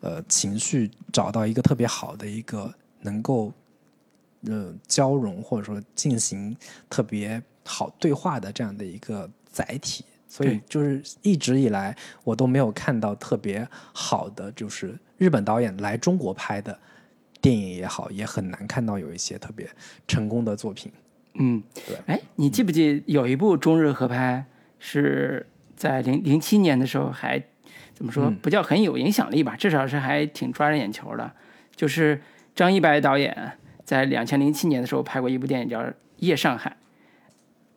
[0.00, 3.52] 呃情绪找到一个特别好的一个能够
[4.46, 6.54] 呃交融或者说进行
[6.88, 16.78] 特别好对话的这样的一个载体，所以就是一直以来我都没有看到特别好的，就是日本导演来中国拍的
[17.40, 19.68] 电影也好，也很难看到有一些特别
[20.08, 20.90] 成功的作品。
[21.34, 21.96] 嗯，对。
[22.06, 24.46] 哎，你记不记有一部中日合拍
[24.78, 25.46] 是？
[25.74, 27.42] 在零零七年的时候，还
[27.92, 29.56] 怎么说不叫很有影响力吧？
[29.56, 31.32] 至少是还挺抓人眼球的。
[31.74, 32.22] 就是
[32.54, 35.80] 张一白导演在两千零七年的时候拍过一部电影叫
[36.18, 36.70] 《夜上海》，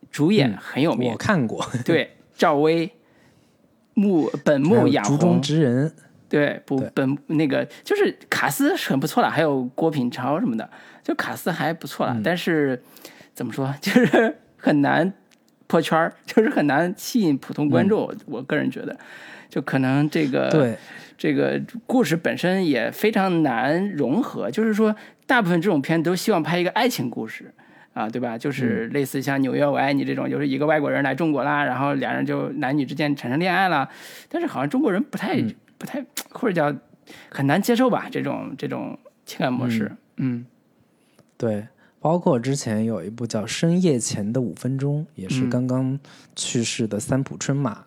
[0.08, 1.68] 主演很有名，我看过。
[1.84, 2.90] 对，赵薇、
[3.94, 5.92] 木本木雅竹中直人，
[6.28, 10.68] 对，不本那个就是卡斯很不错了，还有郭品超什么的，
[11.02, 12.16] 就卡斯还不错了。
[12.22, 12.82] 但是
[13.34, 15.12] 怎么说， 就是很难。
[15.68, 18.96] 破圈儿 就是很难吸引普通观众，我个人觉得，
[19.48, 20.78] 就可能这个对
[21.18, 24.48] 这个故事本身也非常难融合。
[24.48, 24.94] 就是说，
[25.26, 27.52] 大部分这种片都希望拍一个爱情故事
[27.96, 28.36] 啊，对吧？
[28.36, 33.88] 就是类似像《纽约我爱你》这种，就是一个外国人来中国啦，然后两人就男女之间产生恋爱了。
[34.28, 35.42] 但是好像中国人不太
[35.78, 36.78] 不太或者叫
[37.30, 39.90] 很难接受吧，这种这种情感模式。
[40.16, 40.44] 嗯，
[41.38, 41.66] 对。
[41.98, 45.98] 包括之前有一部叫《深夜前的五分钟》，也是刚刚
[46.36, 47.82] 去世的三浦春马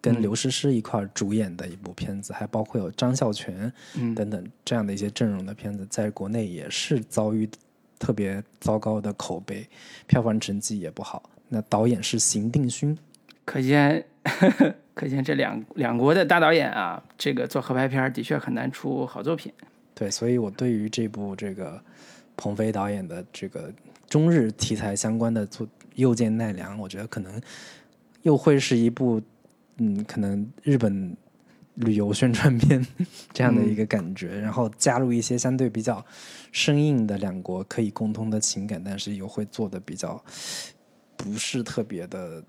[0.00, 3.70] 跟刘诗诗一块主演的一部片子，还包括有张孝全
[4.16, 7.48] 等等这样的一些阵容的片子，在国内也是遭遇
[8.00, 9.64] 特别糟糕的口碑，
[10.08, 11.30] 票房成绩也不好。
[11.48, 12.98] 那导演是邢定勋，
[13.44, 14.04] 可见
[14.94, 19.52] 可见这两两国的大导演啊，这个做合拍片的确很难出好作品。
[19.94, 21.80] 对，所以我对于这部这个。
[22.36, 23.70] 鹏飞导演的这个
[24.08, 27.38] 中日题材相关的作《又见奈良》，我觉得可能
[28.22, 29.20] 又会是一部，
[29.76, 31.14] 嗯，可能日本
[31.76, 32.84] 旅游宣传片
[33.32, 36.04] 这样的一个感觉，然后加入一些相对比较
[36.52, 40.22] 生硬的两国可以共通的情感，但是又会做的比较
[41.16, 42.42] 不是特别的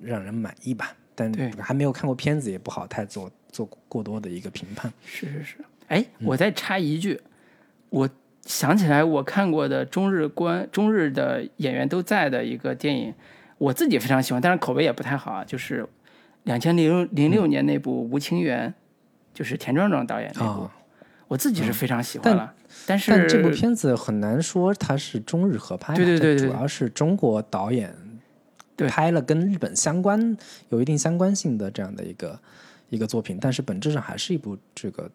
[0.00, 0.96] 让人满意吧。
[1.14, 4.92] 但还没有看过片子，也不好太做做过多的一个评判。
[5.04, 5.56] 是是是，
[5.88, 7.20] 哎，我再插一句，
[7.90, 8.08] 我
[8.42, 13.12] 想起来我看过的中日关中日的演员都在的一个电影，
[13.58, 15.84] 我自己非常喜欢，但是口碑也不太好啊，就是
[16.48, 18.70] 两千零零六年那部《吴清源》，
[19.34, 20.68] 就是田壮壮导演那部，
[21.28, 22.54] 我自己是非常喜欢了。
[22.86, 27.94] 但是这部片子很难说它是中日合拍，对对对，主要是中国导演。
[28.86, 30.36] 拍了跟日本相关、
[30.68, 32.40] 有一定相关性的这样的一个
[32.90, 35.10] 一个作品，但是本质上还是一部这个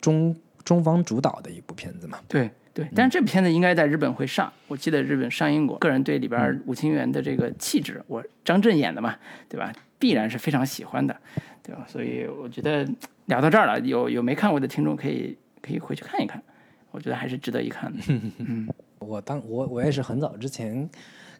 [0.00, 0.34] 中
[0.64, 2.18] 中方主导的一部片子嘛。
[2.26, 5.76] 对对，但是这部片子应该在日本会上，我记得日本上映过。
[5.78, 9.16] 个人对里边吴清源的这个气质，我张震演的嘛，
[9.48, 9.72] 对吧？
[9.98, 11.16] 必然是非常喜欢的，
[11.60, 11.84] 对吧？
[11.88, 12.88] 所以我觉得
[13.26, 16.40] 聊到这儿了，有有没看过的听众可以可以回去看一看，
[16.92, 17.98] 我觉得还是值得一看的。
[18.38, 18.68] 嗯，
[19.00, 20.88] 我当我我也是很早之前。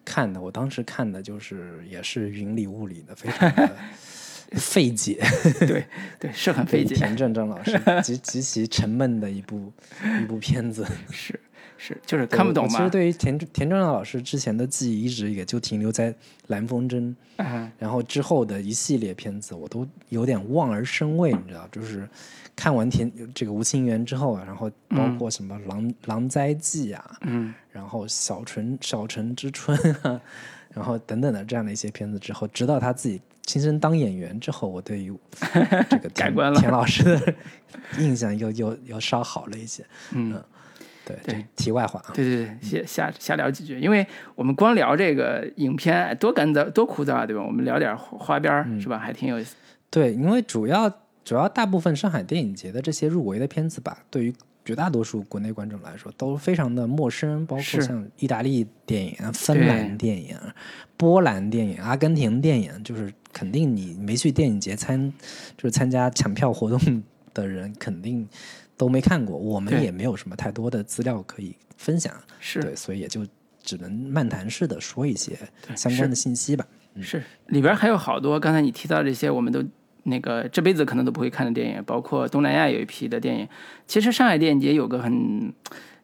[0.04, 3.76] 看的，我当时看的就是也是云里雾里的，非常的
[4.52, 5.18] 费解。
[5.60, 5.84] 对
[6.18, 6.94] 对，是很费解。
[6.94, 9.72] 田正正老师极极其沉闷的一部
[10.22, 11.38] 一部片子，是
[11.76, 12.78] 是，就是看不懂嘛。
[12.78, 16.14] 其实对于田田正正老师之前的记忆，一直也就停留在
[16.46, 17.14] 蓝风筝，
[17.78, 22.08] 然后之后的一系列片子，我都有点望而生畏，你知道，就是。
[22.56, 29.78] 看完田这个吴清源之后，然后包括什么《狼狼灾记》啊，嗯，然后《小城小城之春》
[30.08, 30.20] 啊，
[30.74, 35.10] 然后等等的这样的一些片子之后，直到他自己亲身当演员之后，我对于
[35.88, 37.34] 这个改观了田老师的
[37.98, 39.82] 印象又又又稍好了一些。
[40.12, 40.38] 嗯，
[41.06, 47.42] 对对，题外话啊，对对对，瞎瞎瞎聊几句，因为我们光聊这个影片多干燥多枯燥啊，对吧？
[47.42, 48.98] 我们聊点花边是吧？
[48.98, 49.56] 还挺有意思。
[49.90, 50.92] 对，因为主要。
[51.24, 54.32] 主要大部分上海电影节的这些入围的片子吧，对于
[54.64, 60.34] 绝大多数国内观众来说都非常的陌生，包括像意大利电影、芬兰电影、
[60.96, 65.12] 波兰电影、阿根廷电影，就是肯定你没去电影节参，
[65.56, 68.28] 就是参加抢票活动的人肯定
[68.76, 73.24] 都没看过，我们也没有什么太多的资料可以分享，是对，所以也就
[73.62, 75.38] 只能漫谈式的说一些
[75.76, 76.66] 相关的信息吧。
[77.00, 79.62] 是里边还有好多刚才你提到这些，我们都。
[80.04, 83.46] 那个这辈子可能都不会看的电影，包括东南亚有一批的电影。
[83.86, 85.52] 其实上海电影节有个很，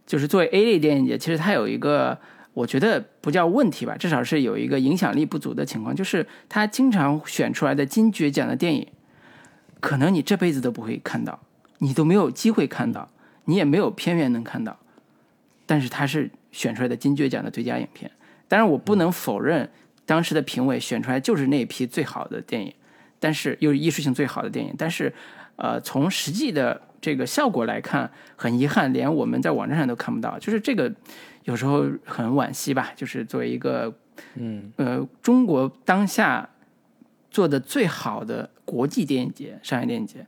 [0.05, 2.19] 就是作为 A 类电影节，其实它有一个
[2.55, 8.87] 我觉得不叫问题吧，至少是有一个影响力不足的情况，就是他经常选出来的金爵奖的电影，
[9.81, 11.39] 可能你这辈子都不会看到，
[11.79, 13.11] 你都没有机会看到，
[13.45, 14.79] 你也没有片源能看到，
[15.67, 18.11] 但是他是选出来的金爵奖的最佳影片。
[18.49, 19.69] 当然，我不能否认
[20.07, 22.73] 当时的评委选出来就是那批最好的电影。
[23.21, 25.11] 但是又是艺术性最好的电影，但是，
[25.57, 30.39] 呃，从实际的这个效果来看，很遗憾，连我们在网站上都看不到。
[30.39, 30.93] 就是这个，
[31.45, 32.93] 有时候很惋惜吧。
[32.95, 33.95] 就是作为一个，
[34.35, 36.49] 嗯，呃，中国当下
[37.31, 40.27] 做的最好的国际电影节——上海电影节，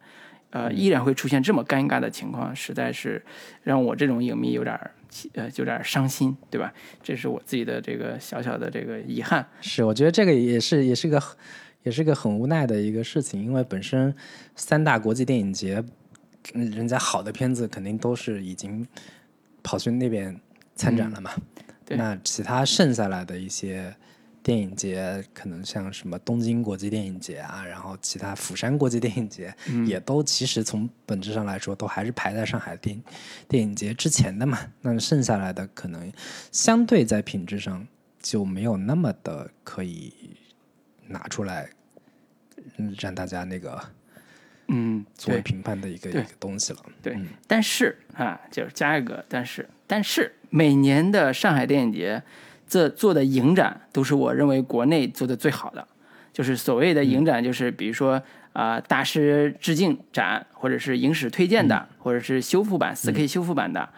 [0.50, 3.22] 呃，依然会出现这么尴尬的情况，实在是
[3.62, 4.90] 让我这种影迷有点儿，
[5.34, 6.72] 呃，有点伤心，对吧？
[7.02, 9.46] 这是我自己的这个小小的这个遗憾。
[9.60, 11.22] 是，我觉得这个也是，也是个。
[11.82, 14.12] 也是个很无奈的一个事情，因为本身
[14.56, 15.80] 三大国际电影节，
[16.52, 18.84] 人家好的片子肯定都是已经
[19.62, 20.36] 跑去那边
[20.76, 21.32] 参展了嘛。
[21.88, 23.92] 那其他剩下来的一些
[24.42, 29.52] 电影节，可能像什么东京国际电影节啊，然后其他釜山国际电影节，
[29.86, 33.02] 也都其实从本质上来说，都还是排在上海电
[33.48, 34.58] 电影节之前的嘛。
[34.82, 36.12] 那剩下来的可能
[36.52, 37.84] 相对在品质上
[38.20, 40.12] 就没有那么的可以
[41.08, 41.70] 拿出来。
[42.78, 43.80] 嗯，让大家那个，
[44.68, 46.80] 嗯，作为评判的一个一个东西了。
[47.00, 47.16] 对，
[47.46, 52.22] 但是啊，就是加一个但是，但是每年的上海电影节
[52.68, 55.86] 这做的影展都是我认为国内做的最好的。
[56.32, 58.22] 就是所谓的影展，就是比如说
[58.52, 63.88] 啊，大师致敬展，或者是影史推荐的，或者是修复版四 K 修复版的。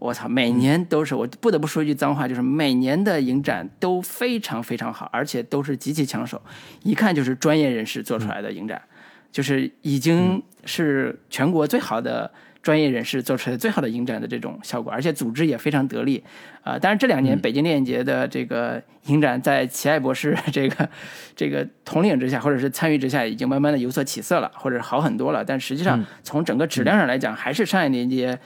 [0.00, 6.42] 我操，每年都是我不得不说一句脏话，就是每年的影展都非常非常好，而且都是极其抢手，
[6.82, 8.82] 一看就是专业人士做出来的影展，
[9.30, 12.30] 就是已经是全国最好的
[12.66, 16.20] 专业人士做出来的最好的影展的这种效果，而且组织也非常得力
[16.64, 16.76] 啊。
[16.76, 20.88] 当然这两年北京电影节的这个影展在齐爱博士这个
[21.36, 25.44] 这个统领之下，或者是参与之下，已经慢慢的有所起色了，或者好很多了。
[25.44, 28.36] 但实际上从整个质量上来讲，还是上海电影节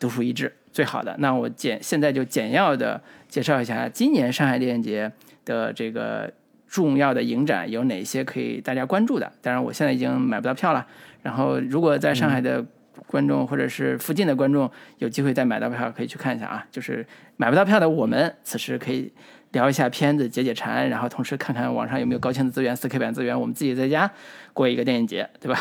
[0.00, 0.52] 独树一帜。
[0.72, 5.12] 最好的，那我简现在就简要的介绍一下今年上海电影节
[5.44, 6.32] 的这个
[6.66, 9.30] 重要的影展有哪些可以大家关注的。
[9.40, 10.84] 当然，我现在已经买不到票了。
[11.22, 12.64] 然后，如果在上海的
[13.06, 16.66] 观众或者是附近的观众有机会再买到票，可以去看一下啊。
[16.70, 19.12] 就是买不到票的，我们此时可以
[19.52, 24.10] 聊一下片子，解解馋，然后同时看看网上有没有高清的资源、4K 版资源，我们自己在家
[24.52, 25.60] 过一个电影节，对吧？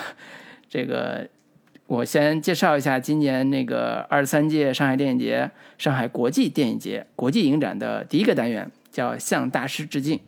[0.70, 1.28] 这个。
[1.88, 10.20] 我先介绍一下今年那个二十三届上海电影节、上海国际电影节国际影展的第一个单元，叫向大师致敬。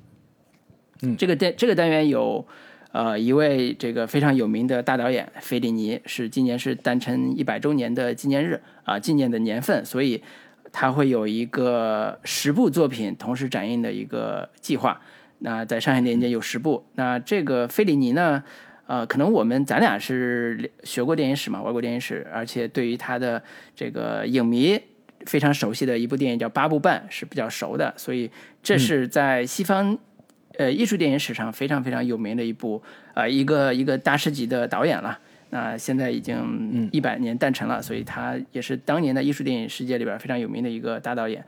[1.04, 2.44] 嗯，这个单这个单元有
[2.92, 10.22] 呃一位这个非常有名的大导演费里尼，是今年是诞辰一百周年的纪念日啊，纪念的年份，所以
[10.72, 15.02] 他会有一个十部作品同时展映的一个计划。
[15.40, 18.44] 那在上海电影节有十部，那这个费里尼呢？
[18.88, 23.42] 呃，可能我们咱俩是学过电影史嘛，外国电影史，而且对于他的
[23.74, 24.78] 这个影迷
[25.26, 28.30] 非常熟悉的一部电影叫《八部半》是比较熟的，所以
[28.62, 29.98] 这是在西方
[30.58, 32.82] 呃艺术电影史上非常非常有名的一部
[33.14, 35.18] 呃一个一个大师级的导演了。
[35.50, 41.44] 那现在已经一百年诞辰了，所以他也是当年的艺术电影世界里边非常有名的一个大导演。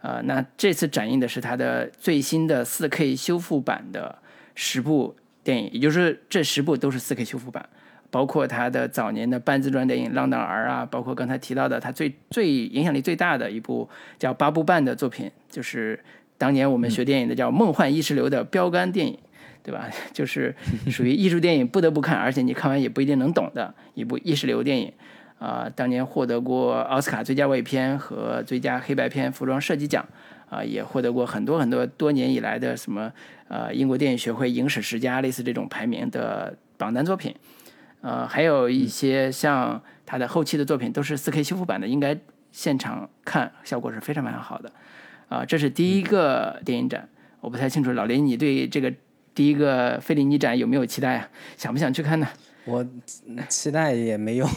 [0.00, 4.18] 呃，那这次展映的是他的最新的 4K 修复版的
[4.54, 5.16] 十部。
[5.44, 7.66] 电影，也就是这十部都是 4K 修复版，
[8.10, 13.88] 包括他的早年的半自传电影《浪荡儿》啊，包括刚才提到的他最最影响力最大的一部
[14.18, 15.98] 叫《八部半》的作品，就是
[16.38, 19.18] 当年我们学电影的叫《梦幻意识流》的标杆电影，
[19.62, 19.90] 对吧？
[20.14, 20.54] 就是
[20.88, 24.90] 属于艺术电影不得不看，而且你看完也不一定能懂的一部意识流电影。
[25.38, 30.04] 啊，当年获得过奥斯卡最佳外语片和最佳黑白片服装设计奖。
[30.50, 33.12] 啊，也获得过很多很多多年以来的什么
[33.48, 37.34] 呃英国电影学会影史十佳类似这种排名的榜单作品，
[38.00, 42.16] 呃，还有一些像他的后期的作品都是 4K 修复版的，应该
[42.50, 44.72] 现场看效果是非常非常好的。
[45.28, 47.08] 啊，这是第一个电影展，
[47.40, 48.92] 我不太清楚老林，你对这个
[49.34, 51.30] 第一个费里尼展有没有期待啊？
[51.56, 52.28] 想不想去看呢？
[52.64, 52.86] 我
[53.48, 54.48] 期待也没用，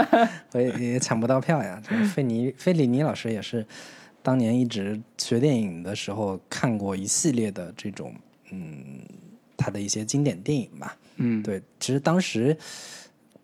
[0.52, 1.80] 我也也抢不到票呀。
[2.14, 3.66] 费尼费里尼老师也是。
[4.20, 8.12] 当年一直学电影的时候看过一系列的这种，
[8.50, 9.00] 嗯，
[9.56, 10.94] 他的一些经典电影吧。
[11.16, 12.54] 嗯，对，其实当时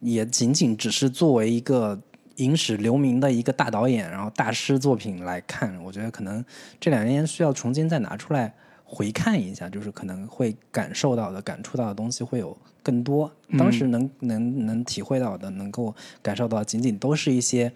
[0.01, 1.99] 也仅仅只是作为一个
[2.37, 5.77] 影史留名的一个大导演，然后大师作品来看。
[5.83, 6.45] 我觉得可能
[6.81, 8.55] 这两年需要重新再拿出来
[8.85, 13.31] 回看一下，就是可能会感受到的、感触到的东西会有更多。
[13.59, 17.73] 当时能能能体会到的、能够感受到，仅仅都是一些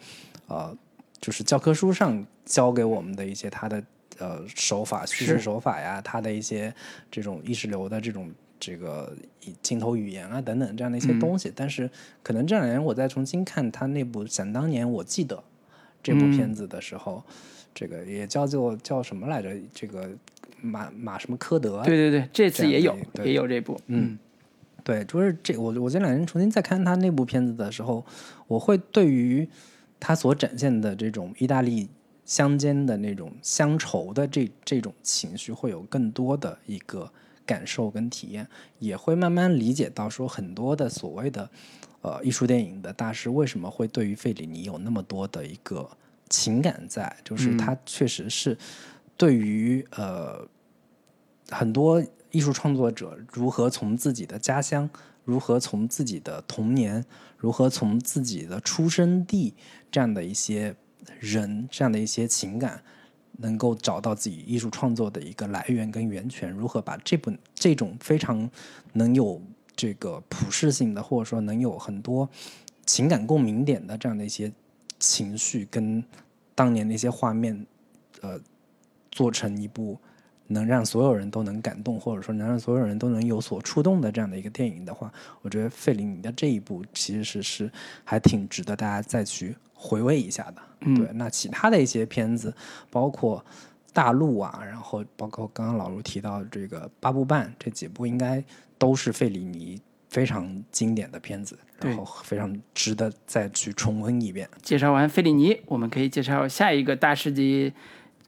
[0.46, 0.76] 呃。
[1.20, 3.82] 就是教科书上教给我们的一些他的
[4.18, 6.72] 呃手法叙事手法呀，他的一些
[7.11, 9.16] 这种意识流的这种这个
[9.62, 11.52] 镜头语言啊等等这样的一些东西。
[11.54, 11.90] 但是
[12.22, 15.36] 可能这两年我再重新看他那部《想当年我记得》
[16.02, 17.22] 这部片子的时候，
[17.74, 19.56] 这个也叫做叫什么来着？
[19.72, 20.09] 这个
[20.61, 21.82] 马马什么科德？
[21.84, 23.80] 对对对，这次也有也有这部。
[23.86, 24.18] 嗯，
[24.84, 28.04] 对，就是这我我这两年重新再看他那部片子的时候，
[28.46, 29.48] 我会对于。
[30.00, 31.88] 他所展现的这种意大利
[32.24, 37.12] 乡间的那种乡愁的这这种情绪，会有更多的一个
[37.49, 38.46] 感受跟体验，
[38.78, 41.51] 也会慢慢理解到说很多的所谓的
[42.03, 45.88] 呃艺术电影的大师为什么会对于费里尼有那么多的一个
[46.28, 48.57] 情感在，就是他确实是
[49.16, 50.46] 对于呃
[51.49, 54.90] 很多艺术创作者如何从自己的家乡，
[55.24, 57.03] 如何从自己的童年，
[57.38, 59.55] 如何从自己的出生地。
[59.90, 60.76] 这样的一些
[61.18, 62.82] 人，这样的一些情感，
[63.39, 68.49] 能够找到自己艺术创作的一个来源跟源泉，如何把这本这种非常
[68.93, 69.43] 能有
[69.74, 72.28] 这个普适性的，或者说能有很多
[72.84, 74.53] 情感共鸣点的这样的一些
[74.99, 76.05] 情绪，跟
[76.55, 77.66] 当年那些画面，
[78.20, 78.39] 呃，
[79.11, 79.99] 做成一部。
[80.49, 87.70] 能让所有人都能感动，或者说能让所有人都能有所触动的这样的一个电影的话，我觉得费里尼的这一部其实是是
[88.03, 90.62] 还挺值得大家再去回味一下的。
[90.96, 92.53] 对，那其他的一些片子，
[92.90, 93.44] 包括
[93.92, 98.42] 大陆啊，然后包括刚刚老卢提到这个八部半这几部，应该
[98.78, 104.49] 都是费里尼非常经典的片子，然后非常值得再去重温一遍。
[104.62, 107.72] 介绍完费里尼，我们可以介绍下一个大师级。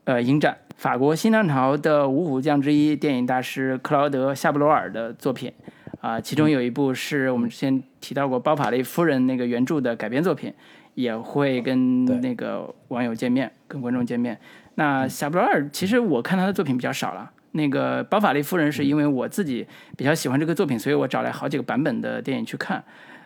[0.05, 5.53] 呃，影展法国新浪潮的五虎将之一，电影大师克劳德·夏布罗尔的作品，
[6.01, 10.51] 啊，其中有一部是我们之前提到过《包法利夫人》那个原著的改编作品，
[10.95, 14.41] 也会跟那个网友见面，跟观众见面。
[14.76, 19.66] 那夏布罗尔其实我看他的作品比较少了，那个《包法利夫人》是因为我自己
[19.99, 22.83] 比较喜欢这个作品，所以我找来好几个版本的电影去看，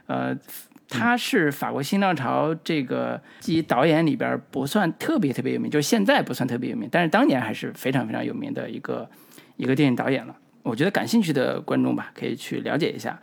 [0.09, 0.37] 呃。
[0.89, 9.09] 他是法国新浪潮这个及导演里边不算特别特别有名，就是现在不算特别有名，但是当年还是非常非常有名的一个
[9.57, 10.37] 一个电影导演了。
[10.63, 13.21] 我觉得感兴趣的观众吧，可以去了解一下。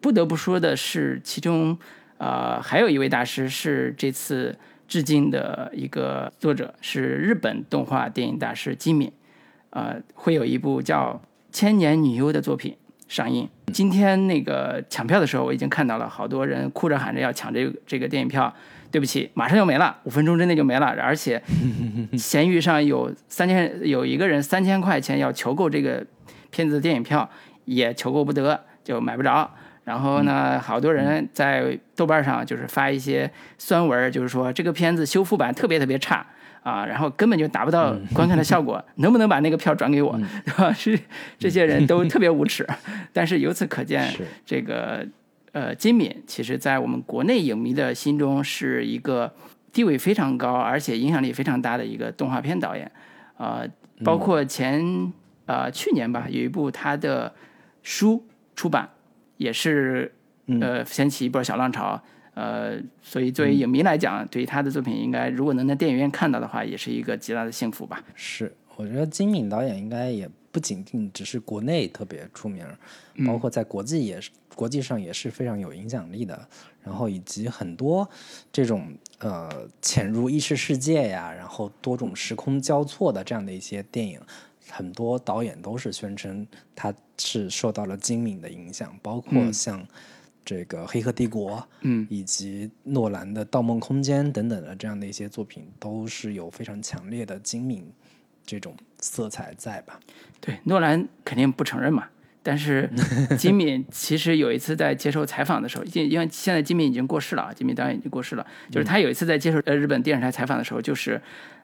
[0.00, 1.78] 不得不说的是，其中
[2.18, 9.10] 呃还有一位大师是这次致敬的一个作者，是日本动画电影大师金敏，
[9.70, 12.76] 呃，会有一部叫《千年女优》的作品
[13.08, 13.48] 上映。
[13.72, 18.52] 今天那个抢票的时候，我已经看到了好多人哭着喊着要抢这个这个电影票。
[18.90, 20.86] 对不起，马上就没了，五分钟之内就没了。
[20.86, 21.42] 而且，
[22.16, 26.06] 闲鱼上有三千，有一个人三千块钱要求购这个
[26.52, 27.28] 片子的电影票，
[27.64, 29.50] 也求购不得，就买不着。
[29.82, 33.28] 然后呢，好多人在豆瓣上就是发一些
[33.58, 36.24] 酸文，就是说这个片子修复版特别特别差
[36.64, 40.18] 啊，然后根本就达不到观看的效果，能不能把那个票转给我？
[40.44, 40.72] 对吧？
[40.74, 40.98] 是
[41.38, 42.66] 这些人都特别无耻。
[43.12, 44.12] 但是由此可见，
[44.44, 45.06] 这个。
[45.52, 49.32] 呃，金敏其实，在我们国内影迷的心中是一个
[49.72, 52.90] 地位非常高，而且影响力非常大的一个动画片导演。
[53.36, 53.64] 呃，
[54.02, 55.12] 包括前
[55.46, 57.32] 呃去年吧，有一部他的
[57.84, 58.88] 书出版，
[59.36, 60.12] 也是
[60.60, 62.02] 呃掀起一波小浪潮。
[62.34, 68.04] 呃，所以作为影迷来讲，对于他的作品，应该如果能在电影院看到的话，也是一个极大的幸福吧。
[68.14, 72.66] 是，我觉得金敏导演应该也不仅仅只是国内特别出名，
[73.26, 74.30] 包括在国际也是。
[74.54, 76.48] 国际上也是非常有影响力的，
[76.84, 78.08] 然后以及很多
[78.52, 78.86] 这种
[79.18, 79.50] 呃
[79.82, 84.20] 潜入意识世界呀，然后多种时空交错的这样的一些电影，
[84.70, 89.84] 很多导演都是宣称他是受到了金敏的影响，包括像
[90.44, 97.90] 这个《黑客帝国》嗯，以及诺兰的《盗梦空间》等等的这样的一些作品，都是有非常强烈的精敏
[98.44, 99.98] 这种色彩在吧？
[100.40, 102.08] 对，诺兰肯定不承认嘛。
[102.42, 102.90] 但是
[103.38, 108.46] 金敏其实有一次在接受采访的时候，因因为现在金敏已经过世了啊，金敏导演已经过世了。
[108.70, 111.18] 就是他有一次在接受呃日本电视台采访的时候，就是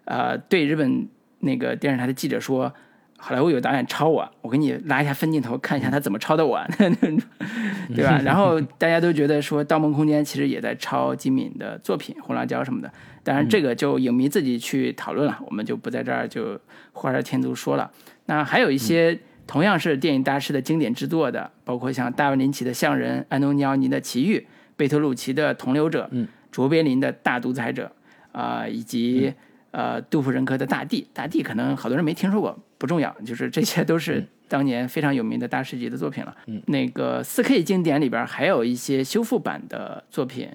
[0.07, 1.07] 呃对日本
[1.41, 2.73] 那个电视台的记者说
[3.21, 6.59] ：“好莱坞有导演抄我，我给你拉一下分镜头，看一下他怎么抄的我，
[7.95, 12.91] 对吧？”然后大家都觉得说《盗梦空间》其实也在抄金敏的作品《红辣椒》什么的。
[13.23, 16.59] 当然这个就影迷自己去讨论了，我们就不在这儿就
[16.93, 17.91] 画蛇添足说了。
[18.27, 19.19] 那还有一些。
[19.47, 24.39] 同样是电影大师的经典之作的，包括像大卫林奇的《象人》、安东尼奥尼的《奇遇》、
[24.77, 26.09] 贝托鲁奇的《同流者》、
[26.53, 27.91] 卓别林的《大独裁者》
[28.39, 29.35] 啊，以及
[29.73, 31.03] 呃杜甫仁科的《大地》。
[31.13, 36.35] 大地可能好多人没听说过，不重要，就是这些都是当年非常有名的大师级的作品了。
[36.47, 40.49] 嗯那个四 K 经典里边还有一些修复版的作品，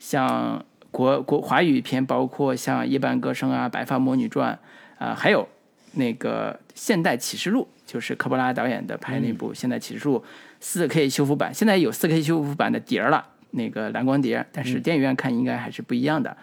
[0.00, 4.58] 像国国华语片，包括像《夜半歌声》啊，《白发魔女传》
[5.04, 5.48] 啊，还有
[5.92, 7.62] 那个《现代启示录》。
[7.88, 10.18] 就是科波拉导演的拍那部《现代启示录》
[10.60, 16.36] 四 K 修复版，现在有四 K 修复版的碟儿了，那个蓝光碟，但是电影院看应该还是不一样的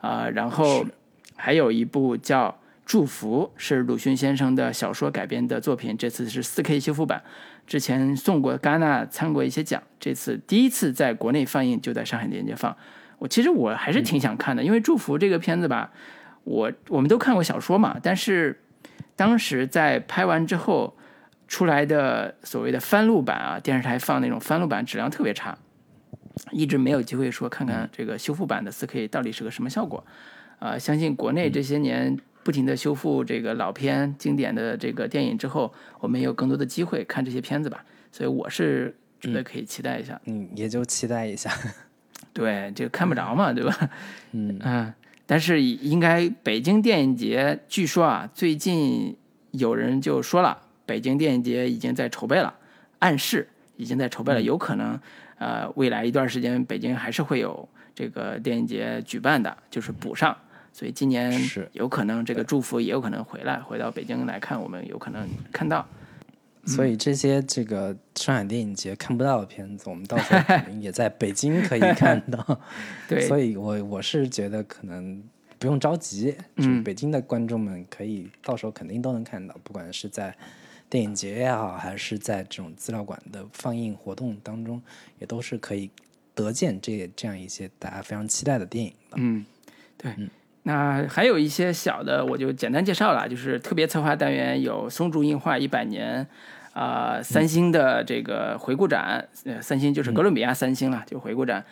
[0.00, 0.28] 啊。
[0.28, 0.86] 然后
[1.34, 2.48] 还有一部叫
[2.84, 7.22] 《祝福》，是鲁迅先生的小说改编的作品，这次是四 K 修复版，
[7.66, 12.76] 之前送过戛纳参过一些奖，这次第一次在国内放映，就在上海电影节放。
[13.18, 15.92] 我其实我还是挺想看的，因为《祝福》这个片子吧，
[16.44, 18.60] 我我们都看过小说嘛，但是。
[19.16, 20.96] 当时在拍完之后
[21.46, 25.56] 出来的所谓的翻录版啊，电视台放那种翻录版质量特别差，
[26.50, 30.04] 一直没有机会说看看这个修复版的四 K 到底是个什么效果。
[30.58, 37.84] 啊，相信国内这些年不停的修复这个老片经典的这个电影之后，我们有更多的机会看这些片子吧。
[38.12, 40.20] 所以我是觉得可以期待一下。
[40.26, 41.50] 嗯，也就期待一下。
[42.32, 43.90] 对，就看不着嘛，对吧？
[44.32, 44.92] 嗯嗯。
[45.26, 49.16] 但是应该北京电影节，据说啊，最近
[49.52, 52.54] 有人就说了，北京电影节已经在筹备了，
[52.98, 55.00] 暗示已经在筹备了，有可能，
[55.38, 60.36] 呃，未来一段时间北京还是会有这个电影节举办的，就是补上，
[60.74, 65.86] 所以今年是有可能这个祝福也有可能回来，回到北京来看，我们有可能看到。
[66.66, 72.60] 所以这些这个上海电影节看不到的片子，我们到时候可能也在北京可以看到。
[73.06, 75.22] 对， 所以我我是觉得可能
[75.60, 80.36] 不用着急，嗯，北京的观众们可以到时候肯定都能看到，不管是在
[80.90, 84.82] 电影节也好，还是在这种资料馆的放映活动当中，
[85.20, 85.88] 也都是可以
[86.34, 89.16] 得见这这样一些大家非常期待的电影的。
[89.18, 89.44] 嗯，
[89.98, 90.16] 对。
[90.66, 96.26] 那还有一些小的，我就简单介绍了，就是特别策划单元有松竹映画一百年，
[96.72, 101.62] 啊，三星的这个回顾展，呃，三星就是哥伦比亚三星了，就回顾展，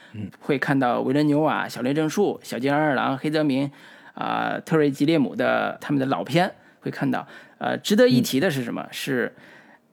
[0.40, 3.70] 会看到维伦纽瓦、小林正树、小津安二郎、黑泽明，
[4.12, 8.86] 啊，特瑞吉列姆的他们的老片会看到，呃，值得一提的是什么？
[8.90, 9.34] 是，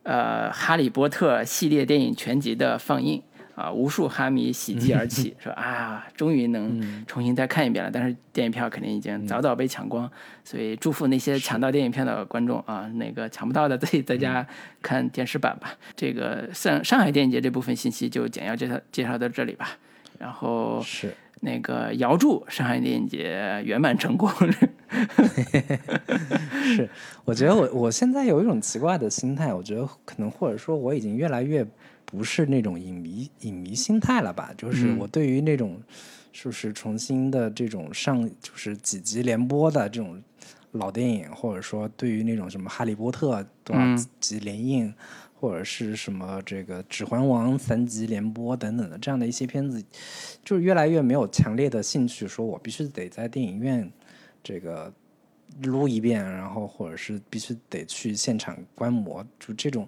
[0.04, 3.24] 呃，哈利波特系列电影全集的放映。
[3.60, 7.92] 啊，无数哈迷喜极而泣， 说啊，终于能重新再看一遍了。
[7.92, 10.10] 但是电影票肯定已经早早被抢光，
[10.46, 14.48] 所以祝福那些抢到电影票的观众啊，那个抢不到的 自己在家
[14.82, 15.74] 看电视版吧。
[15.94, 19.78] 这个上上海电影节这部分信息就简要介绍介绍到这里吧。
[20.18, 24.30] 然后是那个遥祝上海电影节圆满成功。
[26.64, 26.90] 是，
[27.24, 31.66] 我觉得我我现在有一种奇怪的心态，我觉得可能或者说我已经越来越
[32.12, 35.82] 不是那种影迷影迷心态了吧，就是我对于那种
[36.32, 40.22] 是不是重新的这种上就是几集连播的这种
[40.72, 43.82] 老电影，或者说对于那种什么哈利波特多少
[44.20, 44.94] 集连映。
[45.42, 49.82] 或者是什么这个《指环王》三集连播等等的这样的一些片子，
[50.44, 53.90] 就是越来越没有强烈的兴趣，说我必须得在电影院
[54.44, 54.94] 这个
[55.62, 59.88] 撸一遍，然后或者是必须得去现场观摩，就这种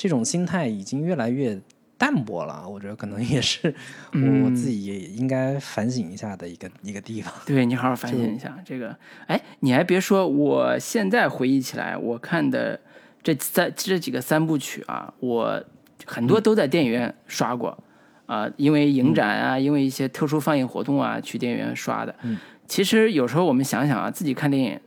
[0.00, 1.60] 这种心态已经越来越
[1.98, 2.66] 淡薄了。
[2.66, 3.74] 我觉得可能也是
[4.12, 7.30] 我我自己也应该反省一下的一个一个地方。
[7.44, 8.96] 对你好好反省一下这个。
[9.26, 12.80] 哎，你还别说，我现在回忆起来，我看的。
[13.22, 15.62] 这三这几个三部曲啊，我
[16.06, 17.76] 很多都在电影院刷过，
[18.24, 22.14] 啊，因为影展啊，因为一些特殊放映活动啊，去电影院刷的。
[22.66, 24.80] 其实有时候我们想想啊，自己看电影，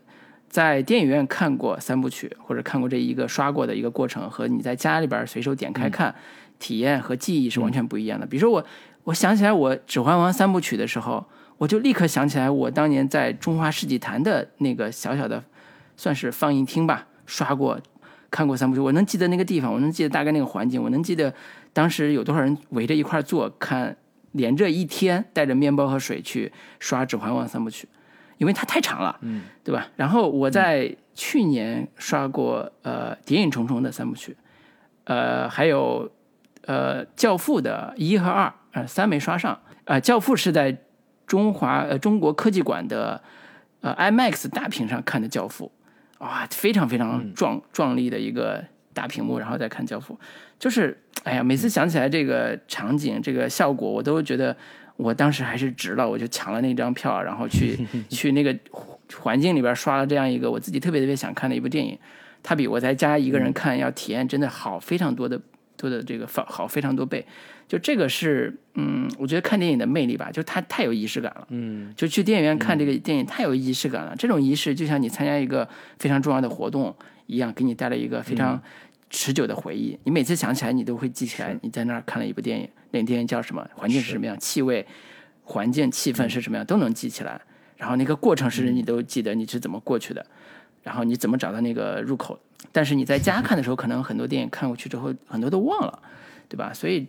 [0.53, 6.13] 在电影院看过三部曲，或者看过这一个刷过的一个过程，和你在家里边随手点开看，
[6.59, 8.27] 体验和记忆是完全不一样的。
[8.27, 8.63] 比如说我，
[9.05, 11.25] 我想起来我《指环王》三部曲的时候，
[11.57, 15.43] 我就立刻想起来我当年在中华世纪坛的那个小小的，
[15.97, 17.80] 算是放映厅吧，刷过。
[18.30, 21.34] 看过三部曲，我能记得那个地方，我能记得大概那个环境，我能记得
[21.73, 23.97] 当时有多少人围着一块坐看，
[24.34, 27.88] 连着一天带着面包和水去刷《指环王》三部曲，
[28.44, 29.88] 因为它太长了，嗯，对吧？
[29.95, 34.36] 然后我在去年刷过呃《谍影重重》的三部曲，
[35.06, 36.11] 呃，还有
[36.65, 40.78] 呃《教父》的一和二，呃三没刷上，呃《教父》是在
[41.26, 43.22] 中华呃中国科技馆的
[43.80, 45.72] 呃 IMAX 大屏上看的《教父》。
[46.26, 48.64] 哇，非常非常壮壮丽的一个
[48.94, 50.14] 大屏幕，然后再看《教父》，
[50.60, 54.56] 就是哎呀，每次想起来这个场景、这个效果，我都觉得
[55.03, 57.77] 我当时还是值了，我就抢了那张票，然后去
[58.09, 58.57] 去那个
[59.15, 61.97] 环境里边刷了这样一个我自己特别特别想看的一部电影，
[62.41, 65.39] 它比我在家一个人看要体验真的好非常多的
[65.75, 67.25] 多的这个好非常多倍。
[67.67, 74.13] 就这个是，嗯，我觉得看电影的魅力吧，就它太有仪式感了，嗯，就去电影院看这个电影太有仪式感了。
[74.17, 75.67] 这种仪式就像你参加一个
[75.97, 76.93] 非常重要的活动
[77.25, 78.61] 一样，给你带来一个非常
[79.14, 79.98] 持久的回忆。
[80.03, 84.85] 你每次想起来，你都会记起来你在那儿看了一部电影，那电影叫什么，环境是什么样，气味、
[85.45, 87.40] 环境、气氛是什么样，都能记起来。
[87.77, 90.26] 然后那个过程是你都记得你是怎么过去的，
[90.81, 92.38] 然后你怎么找到那个入口。
[92.73, 96.02] 但是你在家看的时候，可能很多电影看过去之后，很多都忘了，
[96.49, 96.73] 对吧？
[96.73, 97.07] 所以。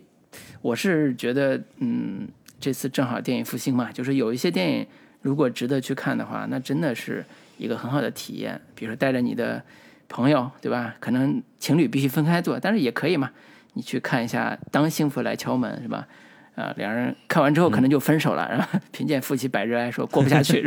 [0.61, 2.27] 我是觉得，嗯，
[2.59, 4.85] 这次正好电影复兴嘛，就是有一些电影
[5.21, 7.23] 如果值得去看的话，那真的是
[7.57, 8.59] 一个很好的体验。
[8.75, 9.63] 比如说带着你的
[10.07, 10.95] 朋友，对吧？
[10.99, 13.31] 可能情侣必须分开做，但是也可以嘛，
[13.73, 16.07] 你去看一下《当幸福来敲门》，是吧？
[16.55, 20.61] 啊，两人看完之后可能就分手了，然后贫贱夫妻百日哀，说过不下去，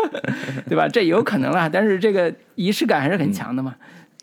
[0.68, 0.86] 对吧？
[0.86, 3.74] 这有可能啦，但是这个仪式感还是很强的嘛。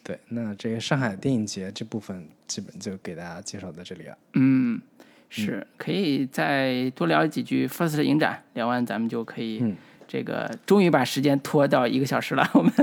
[0.04, 4.18] 对，那这个上海电影节这部分基本就给大家介绍到这里了。
[4.34, 4.80] 嗯，
[5.30, 9.76] 是可以再多聊几句 First 影展，聊完咱们就可以
[10.12, 12.46] 这个终于把时间拖到一个小时了。
[12.54, 12.74] 我们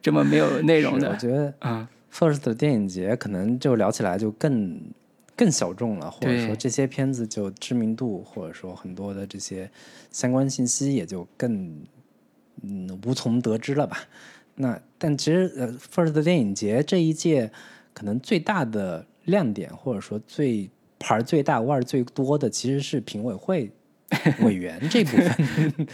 [0.00, 4.80] 这么没有内容的，我觉得啊，First 的电影节可能就聊起来就更
[5.34, 9.68] 更小众了，或者说这些片子就知名度或者说很多的这些
[10.12, 11.76] 相关信息也就更
[12.62, 13.98] 嗯无从得知了吧。
[14.54, 17.50] 那但其实呃，First 的电影节这一届
[17.92, 23.72] 可能最大的亮点，或者说最牌最大、腕最多的，其实是评委会
[24.42, 25.86] 委员这部分。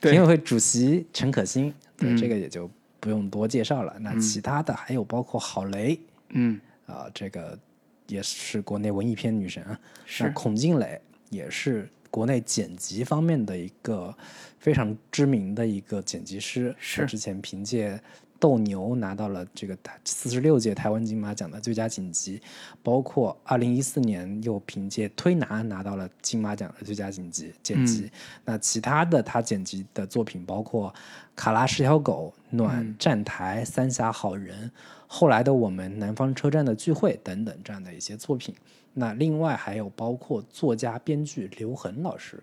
[0.00, 2.70] 评委会主席陈可辛，对这个也就
[3.00, 3.96] 不用多介绍了。
[4.00, 5.98] 那其他的还有包括郝蕾，
[6.30, 7.58] 嗯啊，这个
[8.06, 9.78] 也是国内文艺片女神啊。
[10.04, 14.16] 是孔静蕾也是国内剪辑方面的一个。
[14.58, 17.90] 非常知名的一个剪辑师，是之前凭借
[18.42, 22.42] 《斗牛》拿到了这个台四十六届台湾金马奖的最佳剪辑，
[22.82, 28.10] 包括二零一四年又凭借《推拿》拿到了金马奖的最佳剪辑剪辑。
[28.44, 30.90] 那其他的他剪辑的作品包括
[31.36, 34.68] 《卡拉是条狗》、《暖站台》、《三峡好人》、
[35.06, 38.52] 后来的我们、南方车站的聚会等等这样的一些作品。
[38.92, 42.42] 那另外还有包括作家编剧刘恒老师。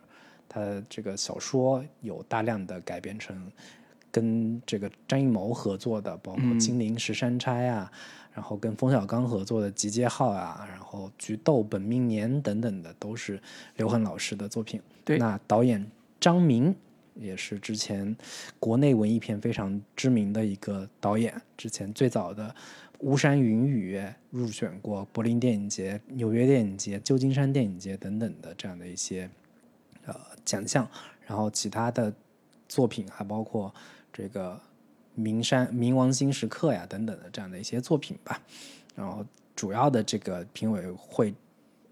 [0.52, 3.40] 他这个小说有大量的改编成
[4.12, 7.92] 跟这个张艺谋合作的，包括《金陵十三钗》啊，
[8.34, 13.42] 然后跟冯小刚合作的《集结号》啊，然后《菊豆》《本命年》等等的，都是
[13.76, 14.82] 刘恒老师的作品。
[15.06, 15.86] 对，那导演
[16.20, 16.76] 张明
[17.16, 18.16] 也是之前
[18.60, 22.48] 国内文艺片非常知名的一个导演，之前最早的
[23.00, 23.98] 《巫山云雨》
[24.30, 29.30] 入选过柏林电影节、纽约电影节、旧金山电影节等等的这样的一些
[30.06, 30.88] 呃奖项。
[31.26, 32.12] 然后其他的
[32.68, 33.74] 作品还包括
[34.14, 34.60] 这个。
[35.16, 38.42] 名山冥王星时刻呀，等等的这样的一些作品吧。
[38.96, 41.34] 然后主要的这个评委会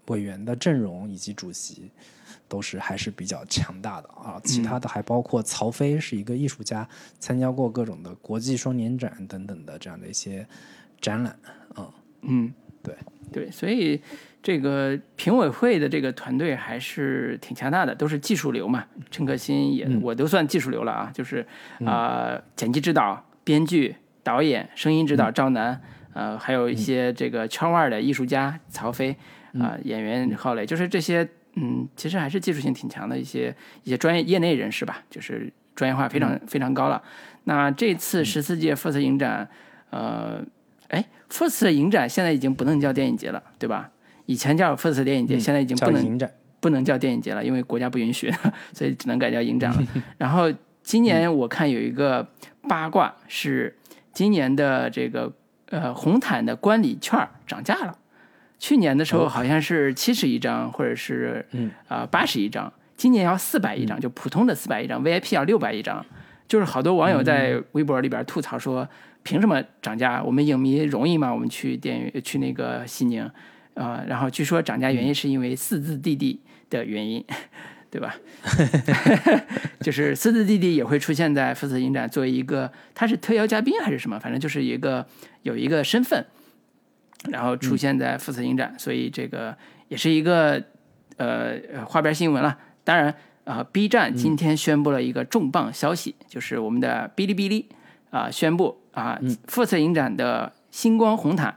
[0.06, 1.90] 委员的阵容以及主席
[2.48, 4.40] 都是还是比较强大的啊。
[4.44, 6.88] 其他的还包括曹飞是一个艺术家，
[7.20, 10.48] 参加过各种的国际双年展等等的这样的一些
[10.98, 11.38] 展览。
[11.76, 11.92] 嗯
[12.22, 12.96] 嗯，对
[13.30, 14.00] 对，所以。
[14.48, 18.82] 这个评委会的这个团队还是挺强大的，都是技术流嘛。
[19.10, 21.46] 陈可辛也，我都算技术流了啊，就是
[21.84, 25.78] 啊，剪辑指导、编剧、导演、声音指导赵楠，
[26.14, 29.14] 呃，还有一些这个圈外的艺术家曹飞
[29.60, 37.02] 啊，演员郝蕾，就是这些，嗯，其实还是技术性挺强的一些一些专业业内人士吧，就是专业化非常非常高了。
[37.44, 39.46] 那这次十四届 FIRST 影展，
[39.90, 40.42] 呃，
[40.88, 43.90] 哎，FIRST 影展现在已经不能叫电影节了，对吧？
[44.28, 46.18] 以前叫 FIRST 电影节，现在已经不能
[46.60, 48.30] 不能叫电影节了，因为国家不允许，
[48.74, 49.82] 所以只能改叫影展了。
[50.18, 50.52] 然后
[50.82, 52.28] 今年我看有一个
[52.68, 53.74] 八卦是，
[54.12, 55.32] 今年的这个
[55.70, 57.96] 呃红毯的观礼券涨价了。
[58.58, 61.46] 去年的时候好像是七十一张，或者是
[61.88, 66.04] 啊八十一张，今年要四百一张，就普通的四百一张，VIP 要六百一张。
[66.46, 68.86] 就是好多网友在微博里边吐槽说，
[69.22, 70.22] 凭什么涨价？
[70.22, 71.32] 我们影迷容易吗？
[71.32, 73.30] 我们去电影去那个西宁。
[73.78, 77.24] 啊，然后据说涨价原因是因为四字弟弟的原因，
[77.90, 78.16] 对吧？
[79.80, 84.18] 就是四字弟弟也会出现在福斯影展，作为一个他是特邀嘉宾还是什么？
[84.18, 85.06] 反正就是一个
[85.42, 86.26] 有一个身份，
[87.30, 89.56] 然后出现在福斯影展，所以这个
[89.86, 90.60] 也是一个
[91.16, 92.58] 呃花边新闻了。
[92.82, 93.14] 当然
[93.44, 97.68] 啊，B 站今天宣布了一个重磅消息，就是我们的哔哩哔哩
[98.10, 101.56] 啊宣布啊福斯影展的星光红毯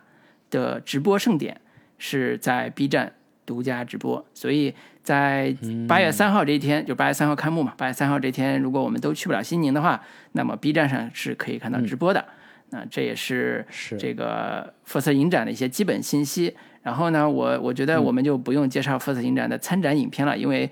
[0.52, 1.60] 的直播盛典。
[2.04, 3.14] 是在 B 站
[3.46, 4.74] 独家直播，所以
[5.04, 5.56] 在
[5.88, 7.76] 八月三号这一天，就八月三号开幕嘛。
[7.78, 10.02] 八月三号这天，如果我们都去不了西宁的话，
[10.32, 12.26] 那么 B 站上是可以看到直播的。
[12.72, 13.64] 那这也是
[14.00, 16.56] 这个 FIRST 影展的一些基本信息。
[16.82, 20.68] 然后呢，我我觉得我们就不用介绍 FIRST 影展的参展影片了，因为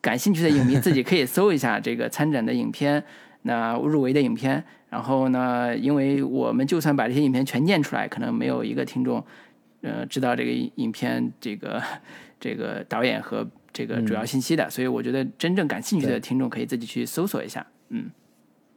[0.00, 3.02] 感兴趣的影迷自己可以搜一下这个参展的影片，
[3.42, 4.62] 那入围的影片。
[4.90, 9.24] 然后呢，因为我们就算把这些影片全念出来，可能没有一个听众。
[9.82, 11.82] 呃，知道这个影片这个
[12.40, 17.66] 这个导演和这个主要信息的，所以我觉得真正感兴趣的听众可以自己去搜索一下。
[17.90, 18.10] 嗯。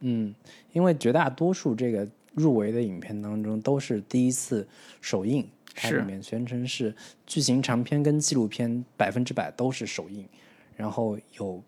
[0.04, 0.34] 嗯，
[0.72, 4.66] 因为绝大多数这个入围的影片当中都是第一次
[5.00, 6.92] 首映，它里面宣称是
[7.24, 10.26] 剧情长片跟纪录片百分之百都是首映，
[10.76, 11.62] 然后有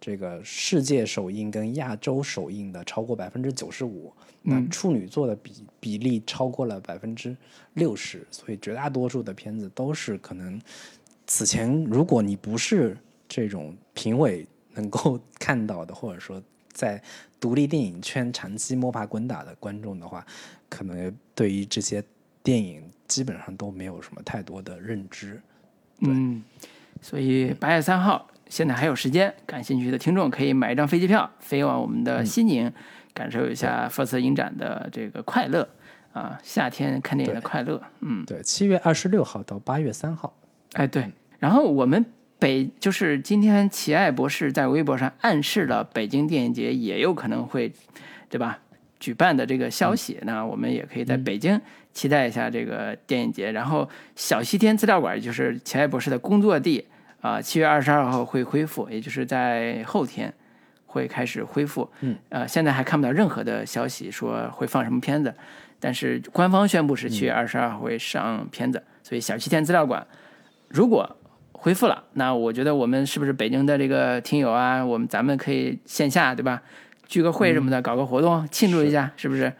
[0.00, 4.12] 这个世界首映跟亚洲首映的超过百分之九十五。
[4.42, 7.36] 那处女座的比比例超过了百分之
[7.74, 10.58] 六十，所以绝大多数的片子都是可能
[11.26, 12.96] 此前如果你不是
[13.28, 16.40] 这种评委能够 看到的，或者说
[16.72, 17.02] 在
[17.40, 20.24] 独立电影圈长期摸爬滚打的观众的话，
[20.68, 22.02] 可能对于这些
[22.42, 25.42] 电影基本上都没有什么太多的认知。
[25.98, 26.42] 嗯，
[27.02, 32.72] 所以八月三号现在还有时间，感兴趣的听众可以买一张飞机票飞往我们的西宁。
[33.14, 35.68] 感受一下 FIRST 影展的这个快乐
[36.12, 37.82] 啊，夏天看电影的快乐。
[37.98, 40.32] 嗯，对，七月二十六号到八月三号。
[40.74, 41.10] 哎，对。
[41.40, 42.04] 然后我们
[42.38, 47.72] 北就是今天，奇爱博士在微博上暗示了北京电影节也有可能会，
[48.28, 48.60] 对吧？
[49.00, 51.60] 举办的这个消息，那我们也可以在北京
[51.92, 53.50] 期待一下这个电影节。
[53.50, 56.86] 然后小西天资料馆就是奇爱博士的工作地
[57.20, 60.32] 啊，七月二十二号会恢复，也就是在后天。
[60.90, 65.32] 会开始恢复，嗯，呃，现在还看不到任何的消息说会放什么片子，
[65.78, 70.04] 但是官方宣布是七月二十二号会上片子，所以小七天资料馆
[70.68, 71.16] 如果
[71.52, 76.62] 恢复了，那我觉得我们是不是北京的这个听友啊，我们咱们可以线下对吧，
[77.06, 79.52] 聚个会什么的，搞个活动庆祝一下，是不是？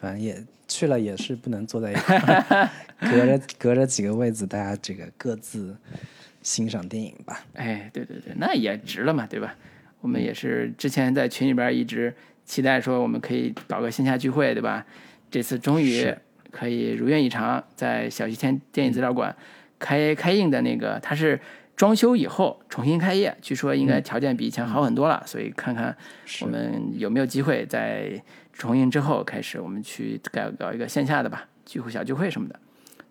[0.00, 2.70] 反正也去了也是不能坐在一块，
[3.10, 5.76] 隔着隔着几个位子，大家这个各自
[6.46, 7.40] 欣赏电影吧。
[7.54, 9.52] 哎，对对对，那也值了嘛，对吧？
[10.00, 12.14] 我们也是之前在群里边一直
[12.44, 14.86] 期待说我们可以搞个线下聚会，对吧？
[15.28, 16.14] 这次终于
[16.52, 19.34] 可以如愿以偿，在小西天电影资料馆
[19.80, 21.40] 开开映的那个，它是
[21.74, 25.96] 装修以后重新开业，据说应该条件比以前好很多了，所以看看
[26.42, 32.60] 我们有没有机会在重映之后开始，我们去搞搞一个线下的吧，聚会小聚会什么的。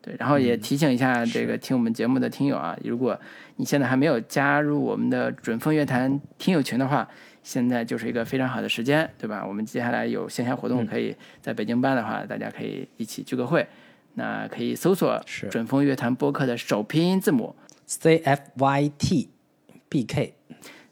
[0.05, 3.19] 对，然后也提醒一下这个听我们节目的听友啊，如果
[3.55, 7.09] 你现在还没有加入我们的准风乐坛听友群的话，
[7.41, 9.43] 现在就是一个非常好的时间，对吧？
[9.43, 13.65] 我们接下来有线下活动可以在北京办的话，大家可以一起聚个会。
[14.13, 15.19] 那可以搜索
[15.49, 17.55] “准风乐坛”播客的首拼音字母
[17.87, 19.29] C F Y T
[19.89, 20.35] B K，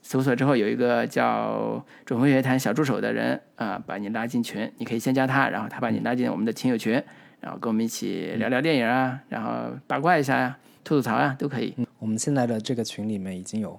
[0.01, 7.01] 搜索之后有一个叫“准风乐坛”小助手的人啊，把你拉进群，你可以先加他，然后他把你拉进我们的听友群。
[7.43, 11.75] 然后跟我们一起聊聊电影啊，然后八卦一下呀，吐吐槽呀，都可以。
[11.99, 13.77] 我们现在的这个群里面已经有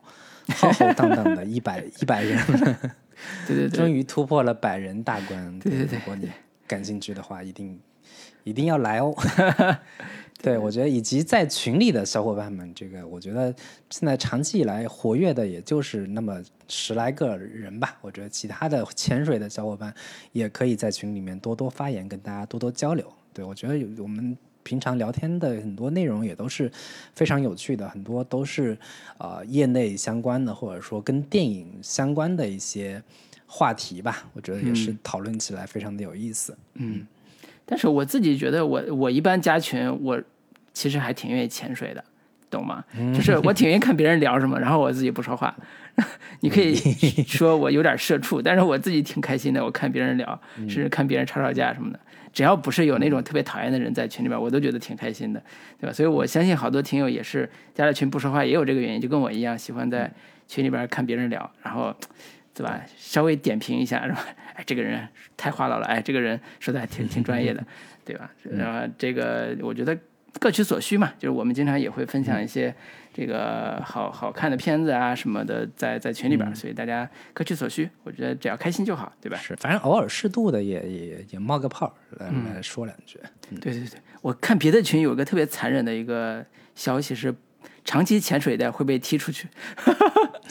[0.55, 2.79] 浩浩荡荡的 一百一百人了，
[3.49, 5.59] 对对对，终于突破了百人大关。
[5.61, 6.31] 对对对，如果你
[6.67, 7.81] 感兴趣的话，一定
[8.43, 9.15] 一定要来哦。
[10.43, 13.55] 对，我觉得以及在群里的小伙伴们，这个我觉得
[13.89, 16.39] 现在长期以来活跃的也就是那么
[16.69, 17.97] 十来个人吧。
[18.03, 19.95] 我觉得其他的潜水的小伙伴
[20.33, 23.11] 也可以在群里面多多发言，跟大家多多交流。
[23.35, 26.71] 对，我觉得有我们平常聊天的很多内容也都是
[27.15, 28.79] 非常有趣的，很多都是
[29.19, 33.03] 呃业内相关的，或者说跟电影相关的一些
[33.47, 34.25] 话题吧。
[34.33, 36.57] 我觉得也是讨论起来非常的有意思。
[36.75, 37.07] 嗯，
[37.67, 40.23] 但是我自己觉得，我我一般加群，我
[40.73, 42.03] 其实还挺愿意潜水的，
[42.49, 42.85] 懂吗？
[43.15, 45.55] 就是我 挺愿意看别人聊什么，然后我自己不说话。
[46.41, 46.75] 你可以
[47.25, 49.65] 说我有点社畜，但是我自己挺开心的。
[49.65, 52.01] 我看别人聊，甚至看别人吵吵架什么的。
[52.35, 55.41] 只要不是有那种特别讨厌的人在群里边，我都觉得挺开心的，
[55.81, 55.93] 对吧？
[55.93, 60.13] 所以我相信好多听友也是加了群不说话，也有这个原因，就跟我一样，喜欢在
[60.49, 61.95] 群里边看别人聊，然后，
[62.53, 62.81] 对吧？
[62.99, 64.27] 稍微点评一下，是吧？
[64.55, 67.65] 哎，这个人太话唠了，哎，这个人说的还挺挺专业的，
[68.05, 68.31] 对吧？
[68.43, 69.97] 然后这个我觉得
[70.41, 72.75] 各取所需嘛，就是我们经常也会分享一些。
[73.17, 79.39] 这个好好看的片子啊什么的，在在群里边，所以大家各取所需，我觉得只要开心就好，对吧？
[79.39, 83.21] 是，反正偶尔适度的也也也冒个泡来来说两句。
[83.61, 87.33] 对对对，我看别的群有个特别残忍的一个消息是，
[87.85, 89.47] 长期潜水的会被踢出去。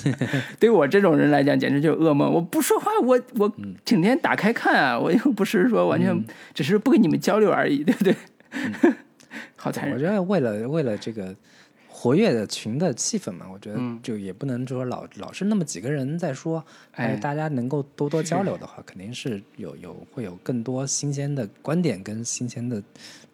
[0.58, 2.32] 对我这种人来讲，简直就是噩梦。
[2.32, 3.52] 我不说话，我我
[3.84, 8.16] 整天打开看啊，我又不是说完全只是不跟你们交流而已，对不对？
[9.58, 9.96] 好残忍。
[9.96, 11.36] 我觉得为了为了这个。
[12.04, 16.62] 活跃的群的气氛嘛，我觉得就也不能说老老是那么几个人在说，
[16.92, 22.84] 哎，大家能够多多交 流的话，肯定是有有会有更多新鲜的观点跟新鲜的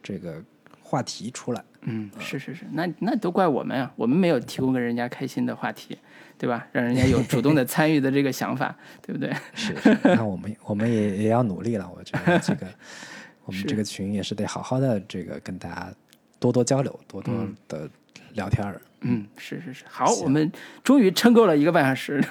[0.03, 0.39] 这个
[0.83, 1.63] 话题出来。
[1.81, 5.97] 嗯，是是是，那那都怪我们啊，我们没有提供给人家开心的话题，
[6.37, 6.67] 对吧？
[6.71, 9.33] 让人家有 主动的参与的这个想法，对不对？
[9.55, 12.67] 是是，那我们我们也也要努力了，我觉得这个
[13.45, 15.91] 我们这个群也是得好好的这个跟大家
[16.37, 17.33] 多多交流，多多
[17.67, 17.89] 的。
[18.33, 20.51] 聊天儿，嗯，是是是，好，我们
[20.83, 22.21] 终于撑够了一个半小时，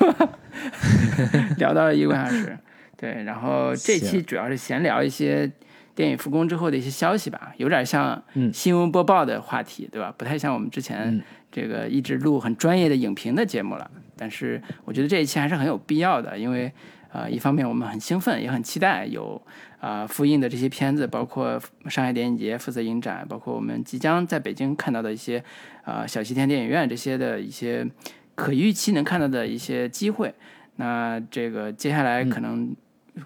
[1.58, 2.58] 聊到了一个半小时，
[2.96, 5.50] 对，然后这期主要是闲聊一些
[5.94, 8.22] 电影复工之后的一些消息吧，有点像
[8.52, 10.14] 新闻播报的话题，对吧？
[10.16, 16.72] 不太像我们之前这个一直录很专业的影评的节目了，但是我觉得这一期还是很有必要的，因为。
[17.12, 19.40] 啊，一方面我们很兴奋，也很期待有
[19.80, 25.42] 啊复印的这些片子，包括上海电影节、负责影展，包括我们即将在北京看到的一些
[25.84, 27.86] 啊小西天电影院这些的一些
[28.34, 30.34] 可预期能看到的一些机会。
[30.76, 32.74] 那这个接下来可能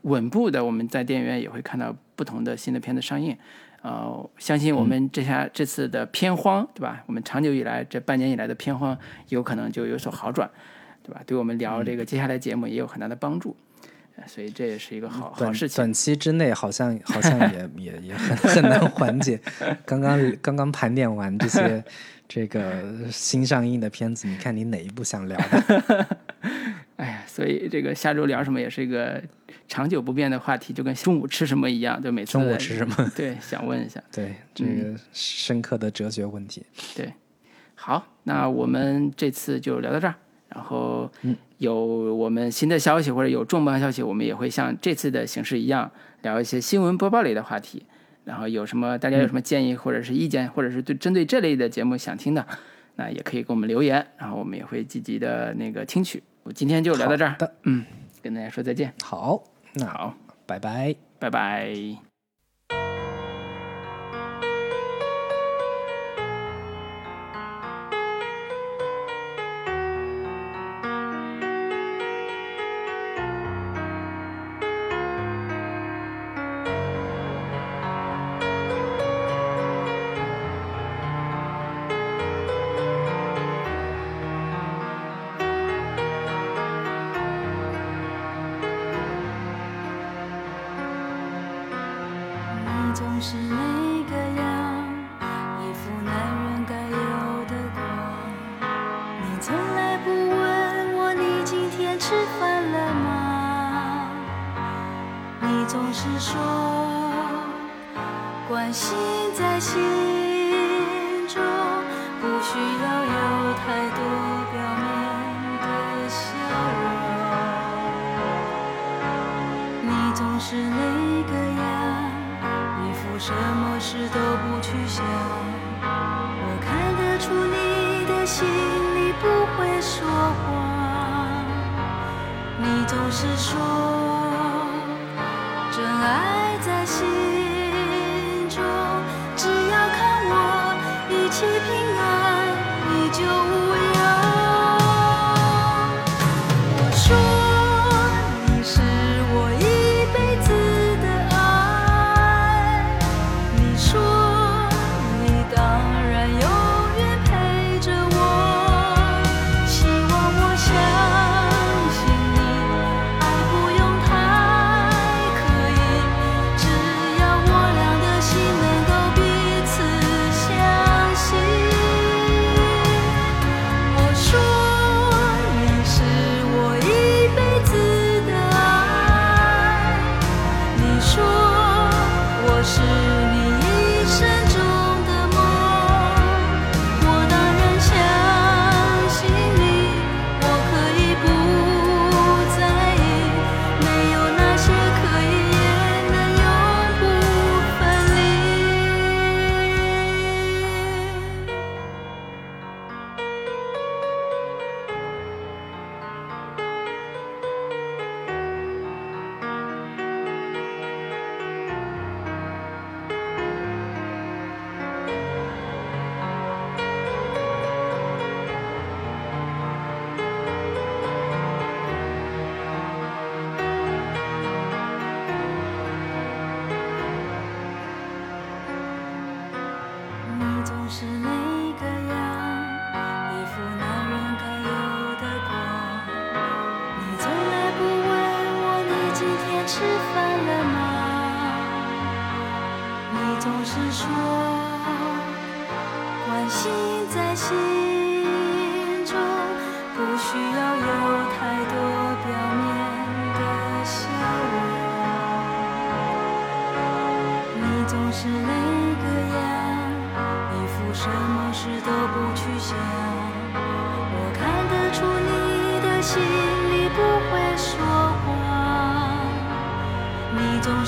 [0.02, 3.36] 稳步的，我们在电影院也会看到不同的新的片子上映。
[3.82, 7.02] 呃，相信我们这下这次的片荒，对吧？
[7.06, 8.96] 我们长久以来这半年以来的片荒，
[9.28, 10.48] 有可能就有所好转，
[11.02, 11.20] 对吧？
[11.26, 13.56] 对我们聊这个接下来节目也有很大的帮助。
[14.26, 15.76] 所以这也是一个好好事情。
[15.76, 19.40] 短期之内好像好像也 也也很很难缓解。
[19.84, 21.84] 刚刚刚刚盘点完这些
[22.28, 26.06] 这个新上映的片子，你看你哪一部想聊的？
[26.96, 29.20] 哎呀，所以这个下周聊什么也是一个
[29.66, 32.94] 长久不变的话题，就跟中午吃什么一样，就每次中午吃什么？
[33.16, 34.00] 对，想问一下。
[34.12, 36.64] 对，这个深刻的哲学问题。
[36.94, 37.12] 对，
[37.74, 40.14] 好，那我们这次就聊到这儿。
[40.54, 41.10] 然后
[41.58, 45.90] 有我们新的消息或者有重磅消息，我们也会像这次的形式一样
[46.22, 47.84] 聊一些新闻播报类的话题。
[48.24, 52.46] 然后有什么大家有什么建议或者是意见，或者是对针对这类的节目想听的，
[52.94, 56.22] 那也可以给我们留言，然后我们也会积极的那个听取。
[56.44, 57.84] 我今天就聊到这儿，嗯，
[58.22, 58.92] 跟大家说再见。
[59.02, 59.42] 好，
[59.74, 60.14] 那好，
[60.46, 62.11] 拜拜，拜拜。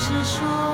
[0.07, 0.64] 是说